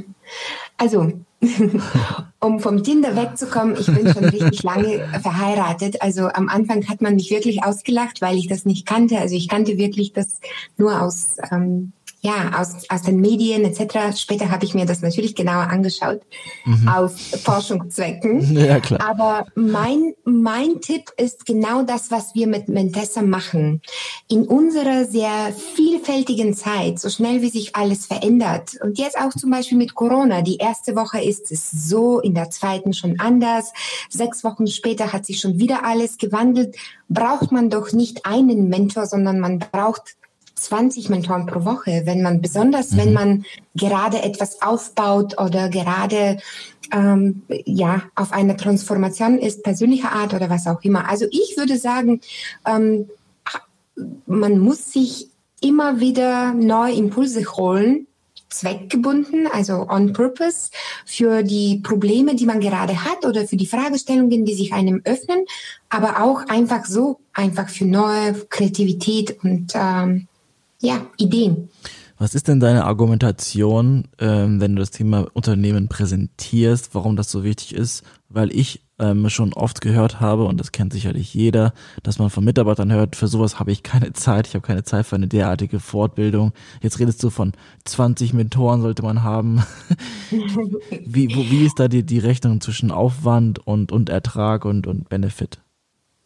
also 0.77 1.13
um 2.41 2.61
vom 2.61 2.83
Tinder 2.83 3.17
wegzukommen, 3.17 3.77
ich 3.79 3.87
bin 3.87 4.13
schon 4.13 4.25
richtig 4.25 4.63
lange 4.63 5.07
verheiratet. 5.23 6.03
Also 6.03 6.29
am 6.29 6.49
Anfang 6.49 6.87
hat 6.89 7.01
man 7.01 7.15
mich 7.15 7.31
wirklich 7.31 7.63
ausgelacht, 7.63 8.21
weil 8.21 8.37
ich 8.37 8.49
das 8.49 8.67
nicht 8.67 8.87
kannte. 8.87 9.19
Also 9.19 9.35
ich 9.37 9.49
kannte 9.49 9.79
wirklich 9.79 10.13
das 10.13 10.41
nur 10.77 11.01
aus 11.01 11.37
ähm, 11.51 11.93
ja, 12.23 12.61
aus, 12.61 12.75
aus 12.91 13.03
den 13.03 13.21
Medien 13.21 13.65
etc. 13.65 14.17
Später 14.19 14.51
habe 14.51 14.65
ich 14.67 14.75
mir 14.75 14.85
das 14.85 15.01
natürlich 15.01 15.35
genauer 15.35 15.69
angeschaut, 15.71 16.21
mhm. 16.65 16.89
aus 16.89 17.15
Forschungszwecken. 17.43 18.59
Ja, 18.61 18.79
klar. 18.79 19.01
Aber 19.09 19.47
mein, 19.55 20.13
mein 20.25 20.81
Tipp 20.81 21.11
ist 21.17 21.47
genau 21.47 21.83
das, 21.83 22.11
was 22.11 22.35
wir 22.35 22.47
mit 22.47 22.69
Mentessa 22.69 23.23
machen. 23.23 23.81
In 24.29 24.47
unserer 24.47 25.07
sehr 25.07 25.53
vielfältigen 25.75 26.55
Zeit, 26.55 26.99
so 26.99 27.09
schnell 27.09 27.41
wie 27.41 27.49
sich 27.49 27.75
alles 27.75 28.07
verändert, 28.07 28.77
und 28.83 28.99
jetzt 28.99 29.19
auch 29.19 29.31
zum 29.31 29.51
Beispiel 29.51 29.79
mit 29.79 29.95
Corona, 29.95 30.43
die 30.43 30.59
erste 30.59 30.95
Woche 30.95 31.23
ist 31.23 31.51
es 31.51 31.71
so, 31.71 32.21
in 32.21 32.35
der 32.35 32.51
zweiten 32.51 32.93
schon 32.93 33.19
anders, 33.19 33.73
sechs 34.11 34.45
Wochen 34.45 34.67
später 34.67 35.13
hat 35.13 35.25
sich 35.25 35.41
schon 35.41 35.59
wieder 35.59 35.85
alles 35.85 36.19
gewandelt, 36.19 36.77
braucht 37.09 37.51
man 37.51 37.71
doch 37.71 37.93
nicht 37.93 38.27
einen 38.27 38.69
Mentor, 38.69 39.07
sondern 39.07 39.41
man 39.41 39.59
braucht 39.59 40.17
20 40.61 41.09
Mentoren 41.09 41.47
pro 41.47 41.65
Woche, 41.65 42.03
wenn 42.05 42.23
man 42.23 42.41
besonders, 42.41 42.93
mhm. 42.93 42.97
wenn 42.99 43.13
man 43.13 43.45
gerade 43.75 44.23
etwas 44.23 44.63
aufbaut 44.63 45.41
oder 45.41 45.69
gerade 45.69 46.39
ähm, 46.93 47.43
ja 47.65 48.03
auf 48.15 48.33
einer 48.33 48.57
Transformation 48.57 49.39
ist, 49.39 49.63
persönlicher 49.63 50.13
Art 50.13 50.35
oder 50.35 50.51
was 50.51 50.67
auch 50.67 50.83
immer. 50.83 51.09
Also 51.09 51.27
ich 51.31 51.57
würde 51.57 51.79
sagen, 51.79 52.21
ähm, 52.67 53.09
man 54.27 54.59
muss 54.59 54.93
sich 54.93 55.29
immer 55.61 56.01
wieder 56.01 56.55
neue 56.55 56.95
Impulse 56.95 57.45
holen, 57.45 58.07
zweckgebunden, 58.49 59.47
also 59.47 59.87
on 59.89 60.13
purpose, 60.13 60.71
für 61.07 61.43
die 61.43 61.79
Probleme, 61.79 62.35
die 62.35 62.47
man 62.47 62.61
gerade 62.61 63.05
hat 63.05 63.25
oder 63.25 63.47
für 63.47 63.57
die 63.57 63.67
Fragestellungen, 63.67 64.45
die 64.45 64.55
sich 64.55 64.73
einem 64.73 65.03
öffnen, 65.05 65.45
aber 65.89 66.23
auch 66.23 66.47
einfach 66.49 66.85
so, 66.85 67.21
einfach 67.33 67.69
für 67.69 67.85
neue 67.85 68.35
Kreativität 68.49 69.39
und 69.45 69.73
ähm, 69.75 70.27
ja, 70.81 71.07
Ideen. 71.17 71.69
Was 72.19 72.35
ist 72.35 72.49
denn 72.49 72.61
deine 72.61 72.85
Argumentation, 72.85 74.09
ähm, 74.19 74.61
wenn 74.61 74.77
du 74.77 74.81
das 74.81 74.91
Thema 74.91 75.27
Unternehmen 75.33 75.89
präsentierst, 75.89 76.95
warum 76.95 77.17
das 77.17 77.31
so 77.31 77.45
wichtig 77.45 77.75
ist? 77.75 78.03
Weil 78.29 78.55
ich 78.55 78.83
ähm, 78.99 79.31
schon 79.31 79.55
oft 79.55 79.81
gehört 79.81 80.21
habe, 80.21 80.45
und 80.45 80.61
das 80.61 80.71
kennt 80.71 80.93
sicherlich 80.93 81.33
jeder, 81.33 81.73
dass 82.03 82.19
man 82.19 82.29
von 82.29 82.45
Mitarbeitern 82.45 82.93
hört, 82.93 83.17
für 83.17 83.27
sowas 83.27 83.59
habe 83.59 83.73
ich 83.73 83.83
keine 83.83 84.13
Zeit, 84.13 84.47
ich 84.47 84.55
habe 84.55 84.67
keine 84.67 84.85
Zeit 84.85 85.07
für 85.07 85.17
eine 85.17 85.29
derartige 85.29 85.81
Fortbildung. 85.81 86.53
Jetzt 86.83 86.99
redest 86.99 87.23
du 87.23 87.31
von 87.31 87.53
20 87.87 88.35
Mentoren 88.35 88.83
sollte 88.83 89.03
man 89.03 89.23
haben. 89.23 89.65
wie, 90.31 91.35
wo, 91.35 91.41
wie 91.41 91.65
ist 91.65 91.81
da 91.81 91.89
die, 91.89 92.03
die 92.03 92.19
Rechnung 92.19 92.61
zwischen 92.61 92.91
Aufwand 92.91 93.67
und, 93.67 93.93
und 93.93 94.11
Ertrag 94.11 94.67
und, 94.67 94.87
und 94.87 95.09
Benefit? 95.09 95.59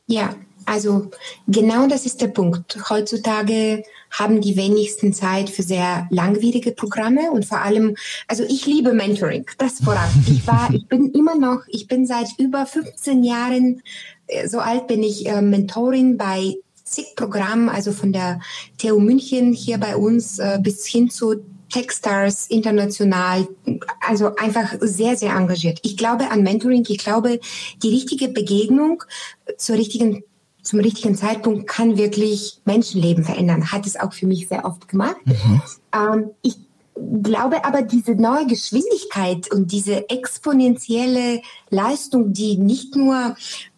Ja, 0.09 0.35
also 0.67 1.11
genau 1.47 1.87
das 1.87 2.05
ist 2.05 2.21
der 2.21 2.29
Punkt. 2.29 2.91
Heutzutage 2.91 3.85
haben 4.15 4.41
die 4.41 4.57
wenigsten 4.57 5.13
Zeit 5.13 5.51
für 5.51 5.63
sehr 5.63 6.07
langwierige 6.11 6.71
Programme 6.71 7.33
und 7.33 7.45
vor 7.45 7.61
allem, 7.61 7.97
also 8.29 8.45
ich 8.45 8.65
liebe 8.65 8.93
Mentoring, 8.93 9.45
das 9.59 9.81
vorab. 9.81 10.09
Ich 10.29 10.47
war, 10.47 10.73
ich 10.73 10.87
bin 10.87 11.11
immer 11.11 11.35
noch, 11.35 11.63
ich 11.67 11.89
bin 11.89 12.07
seit 12.07 12.29
über 12.39 12.65
15 12.65 13.25
Jahren, 13.25 13.83
äh, 14.29 14.49
so 14.49 14.61
alt 14.61 14.87
bin 14.87 15.03
ich, 15.03 15.27
äh, 15.27 15.43
Mentorin 15.43 16.17
bei 16.17 16.55
zig 16.85 17.17
Programmen, 17.17 17.69
also 17.69 17.91
von 17.91 18.13
der 18.13 18.41
TU 18.79 19.01
München 19.01 19.53
hier 19.53 19.79
bei 19.79 19.97
uns 19.97 20.39
äh, 20.39 20.59
bis 20.63 20.87
hin 20.87 21.11
zu 21.11 21.43
Techstars 21.73 22.47
international, 22.47 23.49
also 24.07 24.37
einfach 24.37 24.77
sehr, 24.81 25.17
sehr 25.17 25.35
engagiert. 25.35 25.81
Ich 25.83 25.97
glaube 25.97 26.31
an 26.31 26.45
Mentoring, 26.45 26.85
ich 26.87 26.99
glaube, 26.99 27.41
die 27.83 27.89
richtige 27.89 28.29
Begegnung 28.29 29.03
zur 29.57 29.77
richtigen 29.77 30.23
zum 30.65 30.81
richtigen 30.81 31.15
Zeitpunkt 31.15 31.69
kann 31.69 31.97
wirklich 31.97 32.61
Menschenleben 32.65 33.23
verändern. 33.23 33.71
Hat 33.71 33.87
es 33.87 33.97
auch 33.97 34.13
für 34.13 34.27
mich 34.27 34.49
sehr 34.49 34.65
oft 34.65 34.89
gemacht. 34.89 35.17
Mhm. 35.25 35.63
Ähm, 35.95 36.31
ich 36.43 36.57
glaube 37.23 37.65
aber, 37.65 37.83
diese 37.83 38.15
neue 38.15 38.47
Geschwindigkeit 38.47 39.53
und 39.53 39.73
diese 39.73 40.09
exponentielle 40.09 41.43
Leistung, 41.71 42.33
die 42.33 42.57
nicht 42.57 42.97
nur 42.97 43.37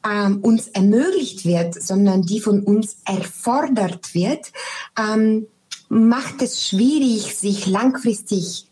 ähm, 0.09 0.38
uns 0.42 0.68
ermöglicht 0.68 1.44
wird, 1.44 1.75
sondern 1.75 2.22
die 2.22 2.40
von 2.40 2.62
uns 2.62 2.99
erfordert 3.05 4.14
wird, 4.14 4.53
ähm, 4.99 5.46
macht 5.88 6.42
es 6.42 6.66
schwierig, 6.66 7.37
sich 7.37 7.66
langfristig 7.66 8.65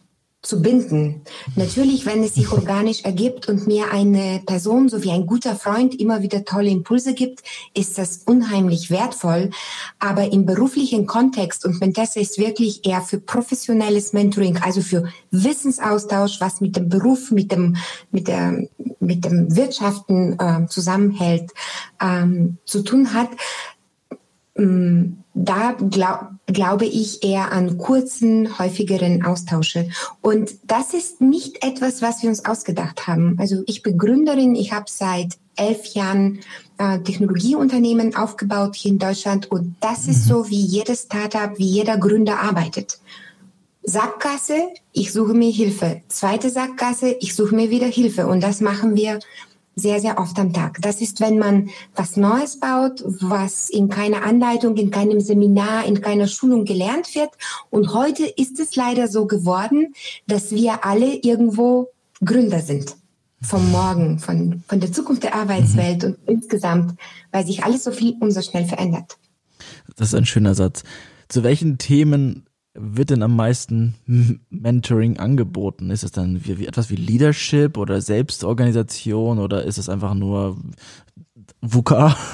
zu 0.44 0.62
binden. 0.62 1.22
Natürlich, 1.56 2.06
wenn 2.06 2.22
es 2.22 2.34
sich 2.34 2.50
organisch 2.52 3.04
ergibt 3.04 3.48
und 3.48 3.66
mir 3.66 3.90
eine 3.90 4.42
Person 4.46 4.88
so 4.88 5.02
wie 5.02 5.10
ein 5.10 5.26
guter 5.26 5.56
Freund 5.56 5.98
immer 5.98 6.22
wieder 6.22 6.44
tolle 6.44 6.70
Impulse 6.70 7.14
gibt, 7.14 7.42
ist 7.74 7.98
das 7.98 8.18
unheimlich 8.26 8.90
wertvoll. 8.90 9.50
Aber 9.98 10.32
im 10.32 10.46
beruflichen 10.46 11.06
Kontext 11.06 11.64
und 11.64 11.80
Mentessa 11.80 12.20
ist 12.20 12.38
wirklich 12.38 12.86
eher 12.86 13.00
für 13.00 13.18
professionelles 13.18 14.12
Mentoring, 14.12 14.58
also 14.58 14.80
für 14.80 15.08
Wissensaustausch, 15.30 16.40
was 16.40 16.60
mit 16.60 16.76
dem 16.76 16.88
Beruf, 16.88 17.30
mit 17.30 17.50
dem, 17.50 17.76
mit 18.10 18.28
der, 18.28 18.66
mit 19.00 19.24
dem 19.24 19.56
Wirtschaften 19.56 20.38
äh, 20.38 20.66
zusammenhält, 20.68 21.50
ähm, 22.00 22.58
zu 22.64 22.82
tun 22.82 23.14
hat. 23.14 23.30
Ähm, 24.56 25.18
da 25.34 25.72
glaub, 25.72 26.28
glaube 26.46 26.86
ich 26.86 27.24
eher 27.24 27.50
an 27.50 27.76
kurzen, 27.76 28.58
häufigeren 28.58 29.24
Austausche. 29.24 29.88
Und 30.20 30.52
das 30.64 30.94
ist 30.94 31.20
nicht 31.20 31.64
etwas, 31.64 32.02
was 32.02 32.22
wir 32.22 32.30
uns 32.30 32.44
ausgedacht 32.44 33.06
haben. 33.06 33.36
Also 33.40 33.62
ich 33.66 33.82
bin 33.82 33.98
Gründerin, 33.98 34.54
ich 34.54 34.72
habe 34.72 34.86
seit 34.88 35.36
elf 35.56 35.86
Jahren 35.94 36.40
äh, 36.78 36.98
Technologieunternehmen 37.00 38.14
aufgebaut 38.14 38.76
hier 38.76 38.92
in 38.92 38.98
Deutschland 38.98 39.50
und 39.50 39.76
das 39.80 40.08
ist 40.08 40.26
mhm. 40.26 40.28
so, 40.28 40.50
wie 40.50 40.60
jedes 40.60 41.02
Startup, 41.02 41.58
wie 41.58 41.66
jeder 41.66 41.96
Gründer 41.96 42.40
arbeitet. 42.40 42.98
Sackgasse, 43.86 44.68
ich 44.92 45.12
suche 45.12 45.34
mir 45.34 45.50
Hilfe. 45.50 46.00
Zweite 46.08 46.48
Sackgasse, 46.48 47.16
ich 47.20 47.34
suche 47.34 47.54
mir 47.54 47.70
wieder 47.70 47.86
Hilfe. 47.86 48.26
Und 48.26 48.42
das 48.42 48.60
machen 48.60 48.96
wir 48.96 49.18
sehr, 49.76 50.00
sehr 50.00 50.18
oft 50.18 50.38
am 50.38 50.52
Tag. 50.52 50.78
Das 50.80 51.00
ist, 51.00 51.20
wenn 51.20 51.38
man 51.38 51.70
was 51.94 52.16
Neues 52.16 52.60
baut, 52.60 53.02
was 53.20 53.68
in 53.70 53.88
keiner 53.88 54.22
Anleitung, 54.22 54.76
in 54.76 54.90
keinem 54.90 55.20
Seminar, 55.20 55.86
in 55.86 56.00
keiner 56.00 56.26
Schulung 56.26 56.64
gelernt 56.64 57.14
wird. 57.14 57.30
Und 57.70 57.92
heute 57.92 58.24
ist 58.24 58.60
es 58.60 58.76
leider 58.76 59.08
so 59.08 59.26
geworden, 59.26 59.94
dass 60.26 60.52
wir 60.52 60.84
alle 60.84 61.14
irgendwo 61.16 61.88
Gründer 62.24 62.60
sind. 62.60 62.96
vom 63.44 63.70
Morgen, 63.70 64.18
von, 64.18 64.62
von 64.66 64.80
der 64.80 64.90
Zukunft 64.90 65.22
der 65.22 65.34
Arbeitswelt 65.34 66.02
mhm. 66.02 66.08
und 66.08 66.18
insgesamt, 66.26 66.98
weil 67.30 67.46
sich 67.46 67.62
alles 67.62 67.84
so 67.84 67.92
viel 67.92 68.16
und 68.20 68.30
so 68.30 68.40
schnell 68.40 68.64
verändert. 68.64 69.18
Das 69.96 70.08
ist 70.08 70.14
ein 70.14 70.26
schöner 70.26 70.54
Satz. 70.54 70.82
Zu 71.28 71.42
welchen 71.42 71.78
Themen 71.78 72.46
wird 72.74 73.10
denn 73.10 73.22
am 73.22 73.36
meisten 73.36 73.94
Mentoring 74.50 75.18
angeboten? 75.18 75.90
Ist 75.90 76.04
es 76.04 76.12
dann 76.12 76.44
wie, 76.44 76.58
wie 76.58 76.66
etwas 76.66 76.90
wie 76.90 76.96
Leadership 76.96 77.78
oder 77.78 78.00
Selbstorganisation 78.00 79.38
oder 79.38 79.64
ist 79.64 79.78
es 79.78 79.88
einfach 79.88 80.14
nur 80.14 80.56
VUCA? 81.60 82.16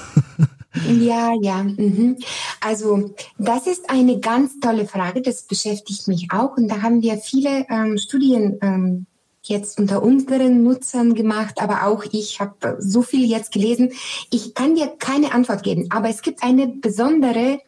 Ja, 0.88 1.32
ja. 1.40 1.64
Mhm. 1.64 2.18
Also 2.60 3.12
das 3.38 3.66
ist 3.66 3.90
eine 3.90 4.20
ganz 4.20 4.60
tolle 4.60 4.86
Frage. 4.86 5.20
Das 5.20 5.42
beschäftigt 5.42 6.06
mich 6.06 6.28
auch. 6.32 6.56
Und 6.56 6.68
da 6.68 6.82
haben 6.82 7.02
wir 7.02 7.16
viele 7.16 7.66
ähm, 7.68 7.98
Studien 7.98 8.56
ähm, 8.62 9.06
jetzt 9.42 9.80
unter 9.80 10.02
unseren 10.02 10.62
Nutzern 10.62 11.14
gemacht, 11.14 11.60
aber 11.60 11.86
auch 11.86 12.04
ich 12.12 12.40
habe 12.40 12.76
so 12.78 13.02
viel 13.02 13.28
jetzt 13.28 13.52
gelesen. 13.52 13.92
Ich 14.30 14.54
kann 14.54 14.76
dir 14.76 14.92
keine 14.98 15.32
Antwort 15.32 15.62
geben, 15.62 15.86
aber 15.90 16.08
es 16.08 16.22
gibt 16.22 16.42
eine 16.42 16.68
besondere, 16.68 17.60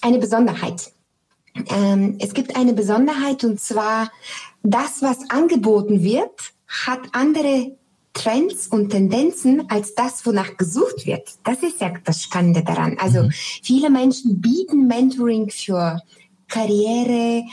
eine 0.00 0.18
Besonderheit. 0.18 0.93
Ähm, 1.54 2.16
es 2.20 2.34
gibt 2.34 2.56
eine 2.56 2.72
Besonderheit 2.72 3.44
und 3.44 3.60
zwar, 3.60 4.10
das, 4.62 5.02
was 5.02 5.30
angeboten 5.30 6.02
wird, 6.02 6.52
hat 6.66 7.00
andere 7.12 7.76
Trends 8.14 8.68
und 8.68 8.90
Tendenzen 8.90 9.68
als 9.70 9.94
das, 9.94 10.24
wonach 10.24 10.56
gesucht 10.56 11.04
wird. 11.04 11.28
Das 11.44 11.62
ist 11.62 11.80
ja 11.80 11.92
das 12.04 12.22
Spannende 12.22 12.62
daran. 12.62 12.96
Also 12.98 13.24
mhm. 13.24 13.30
viele 13.32 13.90
Menschen 13.90 14.40
bieten 14.40 14.86
Mentoring 14.86 15.50
für 15.50 16.00
Karriere 16.48 17.44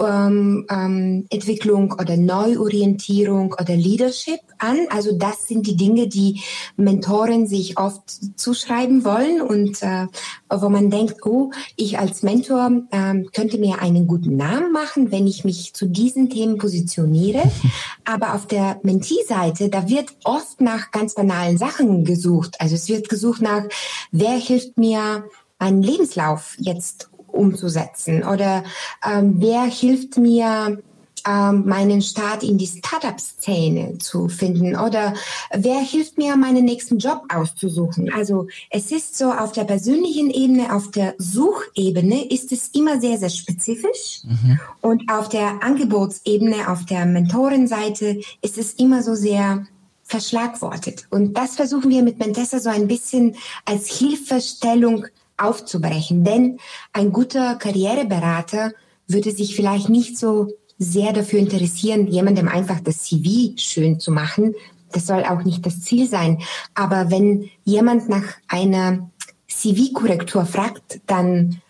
ähm, 0.00 0.66
ähm, 0.70 1.26
Entwicklung 1.30 1.92
oder 1.92 2.16
Neuorientierung 2.16 3.54
oder 3.58 3.76
Leadership 3.76 4.40
an. 4.58 4.86
Also 4.90 5.16
das 5.16 5.46
sind 5.46 5.66
die 5.66 5.76
Dinge, 5.76 6.08
die 6.08 6.40
Mentoren 6.76 7.46
sich 7.46 7.78
oft 7.78 8.02
zuschreiben 8.38 9.04
wollen 9.04 9.40
und 9.40 9.82
äh, 9.82 10.06
wo 10.50 10.68
man 10.68 10.90
denkt, 10.90 11.24
oh, 11.26 11.50
ich 11.76 11.98
als 11.98 12.22
Mentor 12.22 12.82
äh, 12.90 13.22
könnte 13.32 13.58
mir 13.58 13.80
einen 13.80 14.06
guten 14.06 14.36
Namen 14.36 14.72
machen, 14.72 15.10
wenn 15.10 15.26
ich 15.26 15.44
mich 15.44 15.74
zu 15.74 15.86
diesen 15.86 16.30
Themen 16.30 16.58
positioniere. 16.58 17.42
Aber 18.04 18.34
auf 18.34 18.46
der 18.46 18.80
Mentee-Seite, 18.82 19.68
da 19.68 19.88
wird 19.88 20.10
oft 20.24 20.60
nach 20.60 20.90
ganz 20.90 21.14
banalen 21.14 21.58
Sachen 21.58 22.04
gesucht. 22.04 22.56
Also 22.60 22.74
es 22.74 22.88
wird 22.88 23.08
gesucht 23.08 23.42
nach, 23.42 23.64
wer 24.12 24.36
hilft 24.36 24.78
mir, 24.78 25.24
einen 25.58 25.82
Lebenslauf 25.82 26.54
jetzt 26.58 27.10
umzusetzen? 27.28 28.22
Oder 28.22 28.64
ähm, 29.04 29.36
wer 29.38 29.62
hilft 29.64 30.16
mir, 30.16 30.78
ähm, 31.26 31.64
meinen 31.66 32.00
Start 32.00 32.42
in 32.42 32.58
die 32.58 32.66
Startup-Szene 32.66 33.98
zu 33.98 34.28
finden? 34.28 34.76
Oder 34.76 35.14
wer 35.52 35.80
hilft 35.80 36.16
mir, 36.16 36.36
meinen 36.36 36.64
nächsten 36.64 36.98
Job 36.98 37.22
auszusuchen? 37.32 38.12
Also 38.12 38.46
es 38.70 38.92
ist 38.92 39.16
so 39.18 39.32
auf 39.32 39.52
der 39.52 39.64
persönlichen 39.64 40.30
Ebene, 40.30 40.74
auf 40.74 40.90
der 40.90 41.14
Suchebene 41.18 42.30
ist 42.30 42.52
es 42.52 42.68
immer 42.68 43.00
sehr, 43.00 43.18
sehr 43.18 43.30
spezifisch. 43.30 44.22
Mhm. 44.24 44.60
Und 44.80 45.10
auf 45.10 45.28
der 45.28 45.62
Angebotsebene, 45.62 46.68
auf 46.68 46.84
der 46.86 47.04
Mentorenseite 47.04 48.20
ist 48.40 48.58
es 48.58 48.74
immer 48.74 49.02
so 49.02 49.14
sehr 49.14 49.66
verschlagwortet. 50.04 51.06
Und 51.10 51.34
das 51.34 51.56
versuchen 51.56 51.90
wir 51.90 52.02
mit 52.02 52.18
Mentessa 52.18 52.60
so 52.60 52.70
ein 52.70 52.88
bisschen 52.88 53.36
als 53.66 53.88
Hilfestellung 53.88 55.06
aufzubrechen. 55.38 56.24
Denn 56.24 56.58
ein 56.92 57.12
guter 57.12 57.54
Karriereberater 57.56 58.72
würde 59.06 59.30
sich 59.30 59.56
vielleicht 59.56 59.88
nicht 59.88 60.18
so 60.18 60.48
sehr 60.78 61.12
dafür 61.12 61.38
interessieren, 61.40 62.06
jemandem 62.06 62.48
einfach 62.48 62.80
das 62.80 63.02
CV 63.02 63.56
schön 63.56 63.98
zu 63.98 64.12
machen. 64.12 64.54
Das 64.92 65.06
soll 65.06 65.24
auch 65.24 65.42
nicht 65.44 65.66
das 65.66 65.80
Ziel 65.80 66.08
sein. 66.08 66.40
Aber 66.74 67.10
wenn 67.10 67.50
jemand 67.64 68.08
nach 68.08 68.24
einer 68.46 69.10
CV-Korrektur 69.48 70.46
fragt, 70.46 71.00
dann 71.06 71.60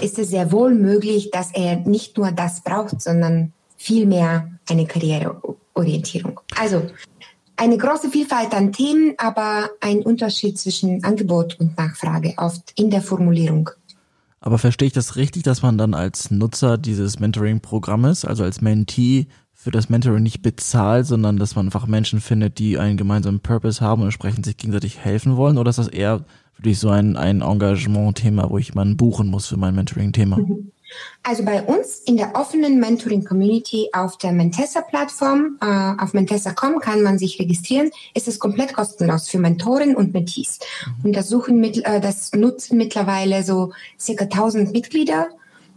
ist 0.00 0.18
es 0.18 0.30
sehr 0.30 0.50
wohl 0.52 0.74
möglich, 0.74 1.30
dass 1.30 1.52
er 1.52 1.76
nicht 1.76 2.16
nur 2.16 2.32
das 2.32 2.62
braucht, 2.62 3.00
sondern 3.00 3.52
vielmehr 3.76 4.50
eine 4.68 4.86
Karriereorientierung. 4.86 6.40
Also 6.58 6.82
eine 7.56 7.78
große 7.78 8.10
Vielfalt 8.10 8.54
an 8.54 8.72
Themen, 8.72 9.14
aber 9.18 9.70
ein 9.80 10.00
Unterschied 10.02 10.58
zwischen 10.58 11.02
Angebot 11.04 11.58
und 11.58 11.76
Nachfrage 11.76 12.34
oft 12.36 12.72
in 12.76 12.90
der 12.90 13.02
Formulierung. 13.02 13.70
Aber 14.40 14.58
verstehe 14.58 14.86
ich 14.86 14.92
das 14.92 15.16
richtig, 15.16 15.42
dass 15.42 15.62
man 15.62 15.78
dann 15.78 15.94
als 15.94 16.30
Nutzer 16.30 16.78
dieses 16.78 17.18
Mentoring-Programmes, 17.18 18.24
also 18.24 18.44
als 18.44 18.60
Mentee, 18.60 19.26
für 19.52 19.72
das 19.72 19.88
Mentoring 19.88 20.22
nicht 20.22 20.42
bezahlt, 20.42 21.06
sondern 21.06 21.38
dass 21.38 21.56
man 21.56 21.66
einfach 21.66 21.88
Menschen 21.88 22.20
findet, 22.20 22.60
die 22.60 22.78
einen 22.78 22.96
gemeinsamen 22.96 23.40
Purpose 23.40 23.80
haben 23.80 24.02
und 24.02 24.08
entsprechend 24.08 24.44
sich 24.44 24.56
gegenseitig 24.56 24.98
helfen 24.98 25.36
wollen? 25.36 25.58
Oder 25.58 25.70
ist 25.70 25.78
das 25.78 25.88
eher 25.88 26.24
wirklich 26.56 26.78
so 26.78 26.90
ein, 26.90 27.16
ein 27.16 27.40
Engagement-Thema, 27.40 28.48
wo 28.50 28.58
ich 28.58 28.68
jemanden 28.68 28.96
buchen 28.96 29.26
muss 29.26 29.48
für 29.48 29.56
mein 29.56 29.74
Mentoring-Thema? 29.74 30.38
Mhm. 30.38 30.70
Also 31.22 31.44
bei 31.44 31.62
uns 31.62 31.98
in 32.00 32.16
der 32.16 32.34
offenen 32.34 32.78
Mentoring-Community 32.78 33.90
auf 33.92 34.16
der 34.18 34.32
Mentessa-Plattform, 34.32 35.58
äh, 35.60 36.02
auf 36.02 36.12
mentessa.com 36.14 36.78
kann 36.78 37.02
man 37.02 37.18
sich 37.18 37.40
registrieren. 37.40 37.90
Es 38.14 38.28
ist 38.28 38.38
komplett 38.38 38.74
kostenlos 38.74 39.28
für 39.28 39.38
Mentoren 39.38 39.96
und 39.96 40.12
Mentees. 40.12 40.60
Mhm. 40.98 41.04
Und 41.04 41.16
das, 41.16 41.28
suchen 41.28 41.58
mit, 41.58 41.84
äh, 41.84 42.00
das 42.00 42.32
nutzen 42.32 42.76
mittlerweile 42.76 43.42
so 43.42 43.72
circa 43.98 44.24
1000 44.24 44.72
Mitglieder 44.72 45.28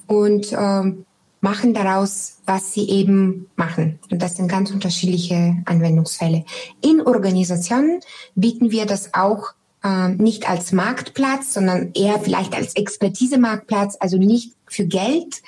und 0.08 0.51
äh, 0.51 0.93
machen 1.41 1.73
daraus, 1.73 2.39
was 2.45 2.73
sie 2.73 2.89
eben 2.89 3.49
machen. 3.55 3.99
Und 4.12 4.21
das 4.21 4.36
sind 4.36 4.49
ganz 4.49 4.71
unterschiedliche 4.71 5.58
Anwendungsfälle. 5.65 6.43
In 6.82 7.01
Organisationen 7.01 8.01
bieten 8.36 8.71
wir 8.71 8.86
das 8.86 9.13
auch 9.13 9.53
äh, 9.83 10.09
nicht 10.09 10.49
als 10.49 10.71
Marktplatz, 10.71 11.53
sondern 11.53 11.91
eher 11.93 12.19
vielleicht 12.19 12.55
als 12.55 12.75
Expertise-Marktplatz, 12.75 13.97
also 13.99 14.17
nicht 14.17 14.53
für 14.65 14.85
Geld, 14.85 15.41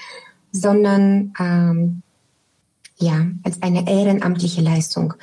sondern 0.51 1.33
ähm, 1.39 2.01
ja, 2.97 3.27
als 3.43 3.61
eine 3.61 3.89
ehrenamtliche 3.89 4.61
Leistung. 4.61 5.13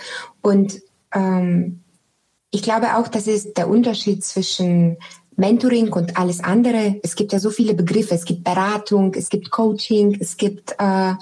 Und 0.42 0.80
ähm, 1.14 1.80
ich 2.50 2.62
glaube 2.62 2.96
auch, 2.96 3.08
das 3.08 3.26
ist 3.26 3.56
der 3.56 3.68
Unterschied 3.68 4.24
zwischen 4.24 4.96
Mentoring 5.36 5.92
und 5.92 6.18
alles 6.18 6.42
andere. 6.42 6.98
Es 7.02 7.14
gibt 7.14 7.32
ja 7.32 7.38
so 7.38 7.50
viele 7.50 7.74
Begriffe. 7.74 8.14
Es 8.14 8.24
gibt 8.24 8.42
Beratung, 8.42 9.14
es 9.14 9.28
gibt 9.28 9.50
Coaching, 9.50 10.16
es 10.20 10.36
gibt 10.36 10.74
äh, 10.78 11.14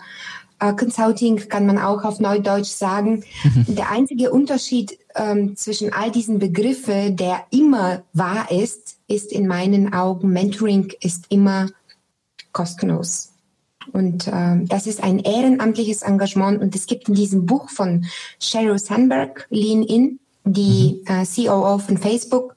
äh, 0.58 0.72
Consulting, 0.74 1.48
kann 1.48 1.66
man 1.66 1.78
auch 1.78 2.04
auf 2.04 2.20
Neudeutsch 2.20 2.70
sagen. 2.70 3.24
Mhm. 3.44 3.74
Der 3.74 3.90
einzige 3.90 4.30
Unterschied 4.30 4.98
ähm, 5.14 5.56
zwischen 5.56 5.92
all 5.92 6.10
diesen 6.10 6.38
Begriffen, 6.38 7.16
der 7.16 7.44
immer 7.50 8.02
wahr 8.12 8.50
ist, 8.50 8.98
ist 9.08 9.32
in 9.32 9.46
meinen 9.46 9.92
Augen, 9.92 10.30
Mentoring 10.30 10.92
ist 11.00 11.26
immer 11.28 11.68
kostenlos. 12.52 13.32
Und 13.92 14.26
äh, 14.26 14.64
das 14.64 14.86
ist 14.86 15.02
ein 15.02 15.20
ehrenamtliches 15.20 16.02
Engagement. 16.02 16.60
Und 16.60 16.74
es 16.74 16.86
gibt 16.86 17.08
in 17.08 17.14
diesem 17.14 17.46
Buch 17.46 17.70
von 17.70 18.06
Sheryl 18.40 18.78
Sandberg, 18.78 19.46
Lean 19.50 19.82
In, 19.82 20.18
die 20.44 21.02
mhm. 21.06 21.14
äh, 21.14 21.24
COO 21.24 21.78
von 21.78 21.98
Facebook, 21.98 22.56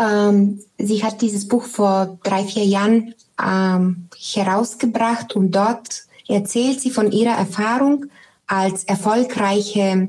ähm, 0.00 0.60
sie 0.78 1.04
hat 1.04 1.20
dieses 1.20 1.46
Buch 1.46 1.64
vor 1.64 2.18
drei, 2.22 2.44
vier 2.44 2.64
Jahren 2.64 3.14
ähm, 3.42 4.08
herausgebracht 4.16 5.36
und 5.36 5.52
dort 5.52 6.04
erzählt 6.30 6.80
sie 6.80 6.90
von 6.90 7.12
ihrer 7.12 7.36
Erfahrung 7.36 8.06
als 8.46 8.84
erfolgreiche 8.84 10.08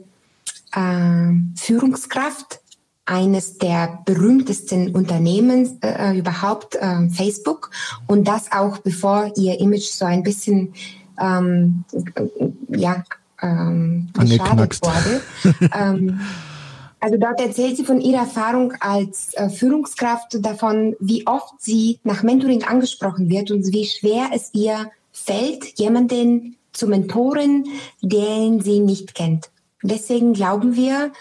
äh, 0.74 1.32
Führungskraft 1.56 2.62
eines 3.06 3.58
der 3.58 4.00
berühmtesten 4.06 4.96
Unternehmen 4.96 5.80
äh, 5.82 6.18
überhaupt, 6.18 6.76
äh, 6.76 7.10
Facebook. 7.10 7.72
Und 8.08 8.28
das 8.28 8.52
auch 8.52 8.78
bevor 8.78 9.32
ihr 9.36 9.60
Image 9.60 9.90
so 9.90 10.06
ein 10.06 10.24
bisschen 10.24 10.74
ähm, 11.20 11.84
ja, 12.70 13.04
ähm, 13.42 14.10
geschadet 14.14 14.80
wurde. 14.82 15.22
ähm, 15.78 16.22
also 17.00 17.18
dort 17.18 17.42
erzählt 17.42 17.78
sie 17.78 17.84
von 17.84 18.00
ihrer 18.00 18.22
Erfahrung 18.22 18.74
als 18.80 19.34
äh, 19.34 19.50
Führungskraft 19.50 20.38
davon, 20.46 20.96
wie 21.00 21.26
oft 21.26 21.56
sie 21.60 22.00
nach 22.04 22.22
Mentoring 22.22 22.64
angesprochen 22.64 23.28
wird 23.30 23.50
und 23.50 23.66
wie 23.74 23.86
schwer 23.86 24.30
es 24.34 24.52
ihr 24.54 24.92
fällt, 25.24 25.80
jemanden 25.80 26.58
zu 26.74 26.88
mentoren, 26.88 27.66
den 28.02 28.62
sie 28.62 28.80
nicht 28.80 29.16
kennt. 29.16 29.50
Deswegen 29.84 30.34
glauben 30.34 30.76
wir, 30.76 31.12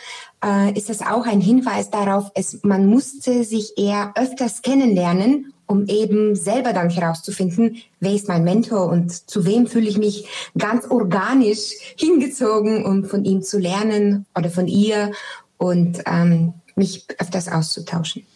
äh, 0.44 0.76
ist 0.76 0.90
es 0.90 1.00
auch 1.00 1.26
ein 1.26 1.40
Hinweis 1.40 1.90
darauf, 1.90 2.30
es, 2.34 2.62
man 2.62 2.86
musste 2.86 3.44
sich 3.44 3.78
eher 3.78 4.12
öfters 4.16 4.62
kennenlernen, 4.62 5.52
um 5.66 5.86
eben 5.86 6.34
selber 6.34 6.72
dann 6.72 6.90
herauszufinden, 6.90 7.76
wer 8.00 8.12
ist 8.12 8.28
mein 8.28 8.44
Mentor 8.44 8.90
und 8.90 9.12
zu 9.12 9.44
wem 9.46 9.66
fühle 9.66 9.88
ich 9.88 9.98
mich 9.98 10.26
ganz 10.58 10.86
organisch 10.90 11.94
hingezogen, 11.96 12.84
um 12.84 13.04
von 13.04 13.24
ihm 13.24 13.42
zu 13.42 13.58
lernen 13.58 14.26
oder 14.36 14.50
von 14.50 14.66
ihr 14.66 15.12
und 15.58 16.02
ähm, 16.06 16.54
mich 16.74 17.06
öfters 17.18 17.48
auszutauschen. 17.48 18.26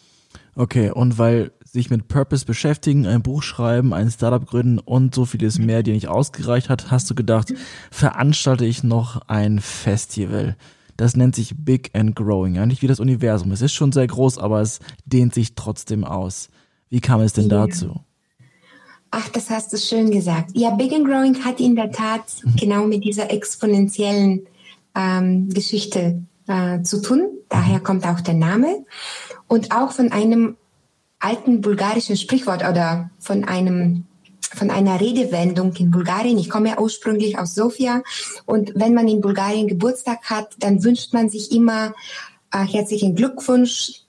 Okay, 0.56 0.90
und 0.90 1.18
weil 1.18 1.50
sich 1.74 1.90
mit 1.90 2.06
Purpose 2.06 2.46
beschäftigen, 2.46 3.04
ein 3.06 3.20
Buch 3.20 3.42
schreiben, 3.42 3.92
ein 3.92 4.08
Startup 4.08 4.46
gründen 4.46 4.78
und 4.78 5.12
so 5.12 5.24
vieles 5.24 5.58
mehr 5.58 5.82
dir 5.82 5.92
nicht 5.92 6.06
ausgereicht 6.06 6.70
hat, 6.70 6.92
hast 6.92 7.10
du 7.10 7.16
gedacht, 7.16 7.52
veranstalte 7.90 8.64
ich 8.64 8.84
noch 8.84 9.22
ein 9.26 9.58
Festival. 9.58 10.56
Das 10.96 11.16
nennt 11.16 11.34
sich 11.34 11.54
Big 11.58 11.90
and 11.92 12.14
Growing, 12.14 12.58
eigentlich 12.58 12.80
wie 12.82 12.86
das 12.86 13.00
Universum. 13.00 13.50
Es 13.50 13.60
ist 13.60 13.72
schon 13.72 13.90
sehr 13.90 14.06
groß, 14.06 14.38
aber 14.38 14.60
es 14.60 14.78
dehnt 15.04 15.34
sich 15.34 15.56
trotzdem 15.56 16.04
aus. 16.04 16.48
Wie 16.90 17.00
kam 17.00 17.20
es 17.20 17.32
denn 17.32 17.48
ja. 17.48 17.66
dazu? 17.66 18.00
Ach, 19.10 19.28
das 19.30 19.50
hast 19.50 19.72
du 19.72 19.76
schön 19.76 20.12
gesagt. 20.12 20.50
Ja, 20.54 20.70
Big 20.70 20.92
and 20.92 21.04
Growing 21.04 21.44
hat 21.44 21.58
in 21.58 21.74
der 21.74 21.90
Tat 21.90 22.22
mhm. 22.44 22.56
genau 22.56 22.84
mit 22.86 23.02
dieser 23.02 23.32
exponentiellen 23.32 24.46
ähm, 24.94 25.48
Geschichte 25.48 26.22
äh, 26.46 26.82
zu 26.82 27.02
tun. 27.02 27.30
Daher 27.48 27.80
kommt 27.80 28.06
auch 28.06 28.20
der 28.20 28.34
Name. 28.34 28.84
Und 29.48 29.72
auch 29.72 29.90
von 29.90 30.12
einem 30.12 30.56
alten 31.24 31.60
bulgarischen 31.60 32.16
Sprichwort 32.16 32.62
oder 32.68 33.10
von 33.18 33.44
einem 33.44 34.04
von 34.54 34.70
einer 34.70 35.00
Redewendung 35.00 35.74
in 35.76 35.90
Bulgarien. 35.90 36.38
Ich 36.38 36.48
komme 36.48 36.68
ja 36.68 36.78
ursprünglich 36.78 37.38
aus 37.38 37.54
Sofia 37.54 38.02
und 38.46 38.72
wenn 38.76 38.94
man 38.94 39.08
in 39.08 39.20
Bulgarien 39.20 39.66
Geburtstag 39.66 40.30
hat, 40.30 40.54
dann 40.60 40.84
wünscht 40.84 41.12
man 41.12 41.28
sich 41.28 41.50
immer 41.50 41.92
äh, 42.52 42.58
herzlichen 42.58 43.16
Glückwunsch, 43.16 44.03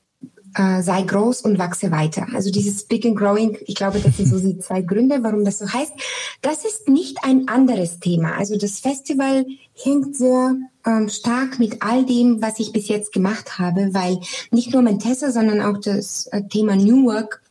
äh, 0.56 0.82
sei 0.82 1.02
groß 1.02 1.42
und 1.42 1.60
wachse 1.60 1.92
weiter. 1.92 2.28
Also 2.34 2.50
dieses 2.50 2.86
Big 2.86 3.06
and 3.06 3.16
Growing, 3.16 3.58
ich 3.66 3.76
glaube, 3.76 4.00
das 4.00 4.18
sind 4.18 4.28
so 4.28 4.40
die 4.40 4.58
zwei 4.60 4.82
Gründe, 4.82 5.22
warum 5.22 5.44
das 5.44 5.60
so 5.60 5.72
heißt. 5.72 5.94
Das 6.42 6.66
ist 6.66 6.88
nicht 6.88 7.20
ein 7.24 7.48
anderes 7.48 8.00
Thema. 8.00 8.38
Also 8.38 8.58
das 8.58 8.80
Festival 8.80 9.46
hängt 9.74 10.16
sehr 10.16 10.56
ähm, 10.86 11.10
stark 11.10 11.60
mit 11.60 11.82
all 11.82 12.06
dem, 12.06 12.42
was 12.42 12.60
ich 12.60 12.72
bis 12.72 12.88
jetzt 12.88 13.12
gemacht 13.12 13.60
habe, 13.60 13.94
weil 13.94 14.20
nicht 14.52 14.72
nur 14.72 14.82
Mentessa, 14.82 15.32
sondern 15.32 15.62
auch 15.62 15.80
das 15.80 16.28
äh, 16.28 16.42
Thema 16.44 16.76
New 16.76 17.06
Work 17.06 17.42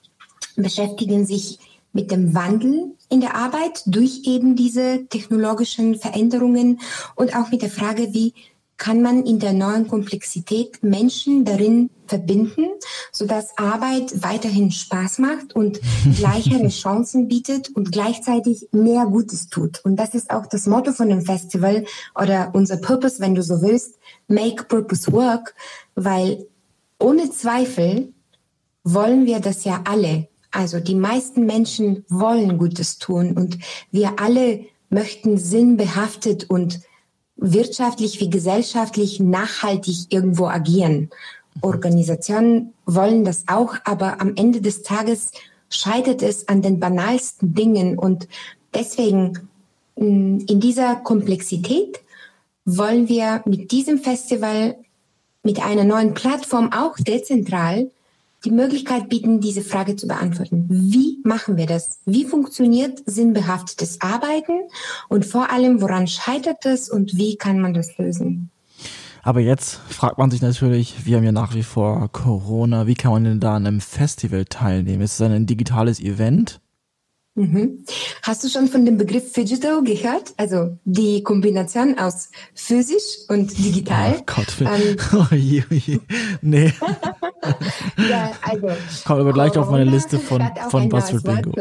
beschäftigen 0.57 1.27
sich 1.27 1.59
mit 1.93 2.11
dem 2.11 2.35
Wandel 2.35 2.95
in 3.09 3.21
der 3.21 3.37
Arbeit 3.37 3.83
durch 3.87 4.23
eben 4.25 4.57
diese 4.57 5.07
technologischen 5.09 5.97
Veränderungen 5.97 6.81
und 7.15 7.37
auch 7.37 7.51
mit 7.51 7.63
der 7.63 7.71
Frage, 7.71 8.13
wie 8.13 8.35
kann 8.77 9.03
man 9.03 9.25
in 9.25 9.39
der 9.39 9.53
neuen 9.53 9.87
Komplexität 9.89 10.83
Menschen 10.83 11.45
darin 11.45 11.91
verbinden, 12.07 12.67
sodass 13.13 13.57
Arbeit 13.57 14.23
weiterhin 14.23 14.71
Spaß 14.71 15.19
macht 15.19 15.55
und 15.55 15.81
gleichere 16.17 16.69
Chancen 16.69 17.29
bietet 17.29 17.71
und 17.75 17.93
gleichzeitig 17.93 18.69
mehr 18.73 19.07
Gutes 19.07 19.49
tut. 19.49 19.81
Und 19.85 19.97
das 19.97 20.15
ist 20.15 20.31
auch 20.31 20.47
das 20.47 20.67
Motto 20.67 20.93
von 20.93 21.09
dem 21.09 21.23
Festival 21.23 21.85
oder 22.21 22.51
unser 22.53 22.77
Purpose, 22.77 23.21
wenn 23.21 23.35
du 23.35 23.43
so 23.43 23.63
willst, 23.63 23.99
Make 24.29 24.65
Purpose 24.65 25.13
Work, 25.13 25.55
weil 25.95 26.47
ohne 26.99 27.31
Zweifel 27.31 28.13
wollen 28.83 29.27
wir 29.27 29.41
das 29.41 29.65
ja 29.65 29.83
alle. 29.85 30.29
Also 30.51 30.79
die 30.79 30.95
meisten 30.95 31.47
Menschen 31.47 32.05
wollen 32.09 32.59
Gutes 32.59 32.99
tun 32.99 33.33
und 33.33 33.59
wir 33.91 34.21
alle 34.21 34.67
möchten 34.89 35.39
sinnbehaftet 35.39 36.49
und 36.49 36.81
wirtschaftlich 37.37 38.21
wie 38.21 38.31
gesellschaftlich 38.31 39.21
nachhaltig 39.21 40.07
irgendwo 40.11 40.47
agieren. 40.47 41.11
Organisationen 41.61 42.73
wollen 42.87 43.25
das 43.25 43.45
auch, 43.47 43.77
aber 43.85 44.21
am 44.21 44.35
Ende 44.37 44.61
des 44.61 44.83
Tages 44.83 45.33
scheitert 45.71 46.23
es 46.23 46.49
an 46.49 46.63
den 46.63 46.81
banalsten 46.81 47.55
Dingen 47.55 47.99
und 47.99 48.29
deswegen 48.75 49.49
mm, 49.97 50.41
in 50.47 50.61
dieser 50.61 50.97
Komplexität 50.97 52.01
wollen 52.65 53.09
wir 53.09 53.43
mit 53.45 53.71
diesem 53.73 53.99
Festival, 53.99 54.77
mit 55.43 55.65
einer 55.65 55.85
neuen 55.85 56.15
Plattform 56.15 56.73
auch 56.73 56.97
dezentral 56.97 57.91
die 58.45 58.51
Möglichkeit 58.51 59.09
bieten, 59.09 59.41
diese 59.41 59.63
Frage 59.63 59.97
zu 59.97 60.07
beantworten. 60.07 60.67
Wie 60.69 61.19
machen 61.25 61.57
wir 61.57 61.67
das? 61.67 62.01
Wie 62.05 62.25
funktioniert 62.25 63.03
sinnbehaftetes 63.07 64.01
Arbeiten? 64.01 64.53
Und 65.09 65.25
vor 65.25 65.51
allem, 65.51 65.81
woran 65.81 66.07
scheitert 66.07 66.67
es 66.67 66.89
und 66.89 67.17
wie 67.17 67.37
kann 67.37 67.61
man 67.61 67.75
das 67.75 67.97
lösen? 67.99 68.51
Aber 69.23 69.41
jetzt 69.41 69.81
fragt 69.89 70.19
man 70.19 70.31
sich 70.31 70.43
natürlich, 70.43 71.07
wir 71.07 71.17
haben 71.17 71.25
ja 71.25 71.33
nach 71.33 71.55
wie 71.55 71.63
vor 71.63 72.11
Corona, 72.13 72.87
wie 72.87 72.95
kann 72.95 73.13
man 73.13 73.25
denn 73.25 73.41
da 73.41 73.57
an 73.57 73.67
einem 73.67 73.81
Festival 73.81 74.45
teilnehmen? 74.45 75.01
Ist 75.01 75.15
es 75.15 75.23
ein 75.23 75.47
digitales 75.47 75.99
Event? 75.99 76.61
Mhm. 77.37 77.85
Hast 78.23 78.45
du 78.45 78.49
schon 78.49 78.69
von 78.69 78.85
dem 78.85 78.97
Begriff 78.97 79.33
Digital 79.33 79.83
gehört? 79.83 80.35
Also 80.37 80.79
die 80.85 81.23
Kombination 81.25 81.99
aus 81.99 82.31
physisch 82.55 83.19
und 83.29 83.59
digital. 83.59 84.19
Oh 84.21 84.23
Gott, 84.25 84.55
ähm, 84.61 84.97
oh 85.13 85.35
je, 85.35 85.65
oh 85.69 85.75
je. 85.75 85.99
nee. 86.43 86.73
ja, 88.09 88.31
also. 88.41 88.69
Kommen 89.05 89.21
aber 89.23 89.33
gleich 89.33 89.59
auf 89.59 89.69
meine 89.69 89.91
Liste 89.91 90.21
von, 90.21 90.49
von 90.71 90.89
Buzzword 90.89 91.25
Bingo. 91.25 91.53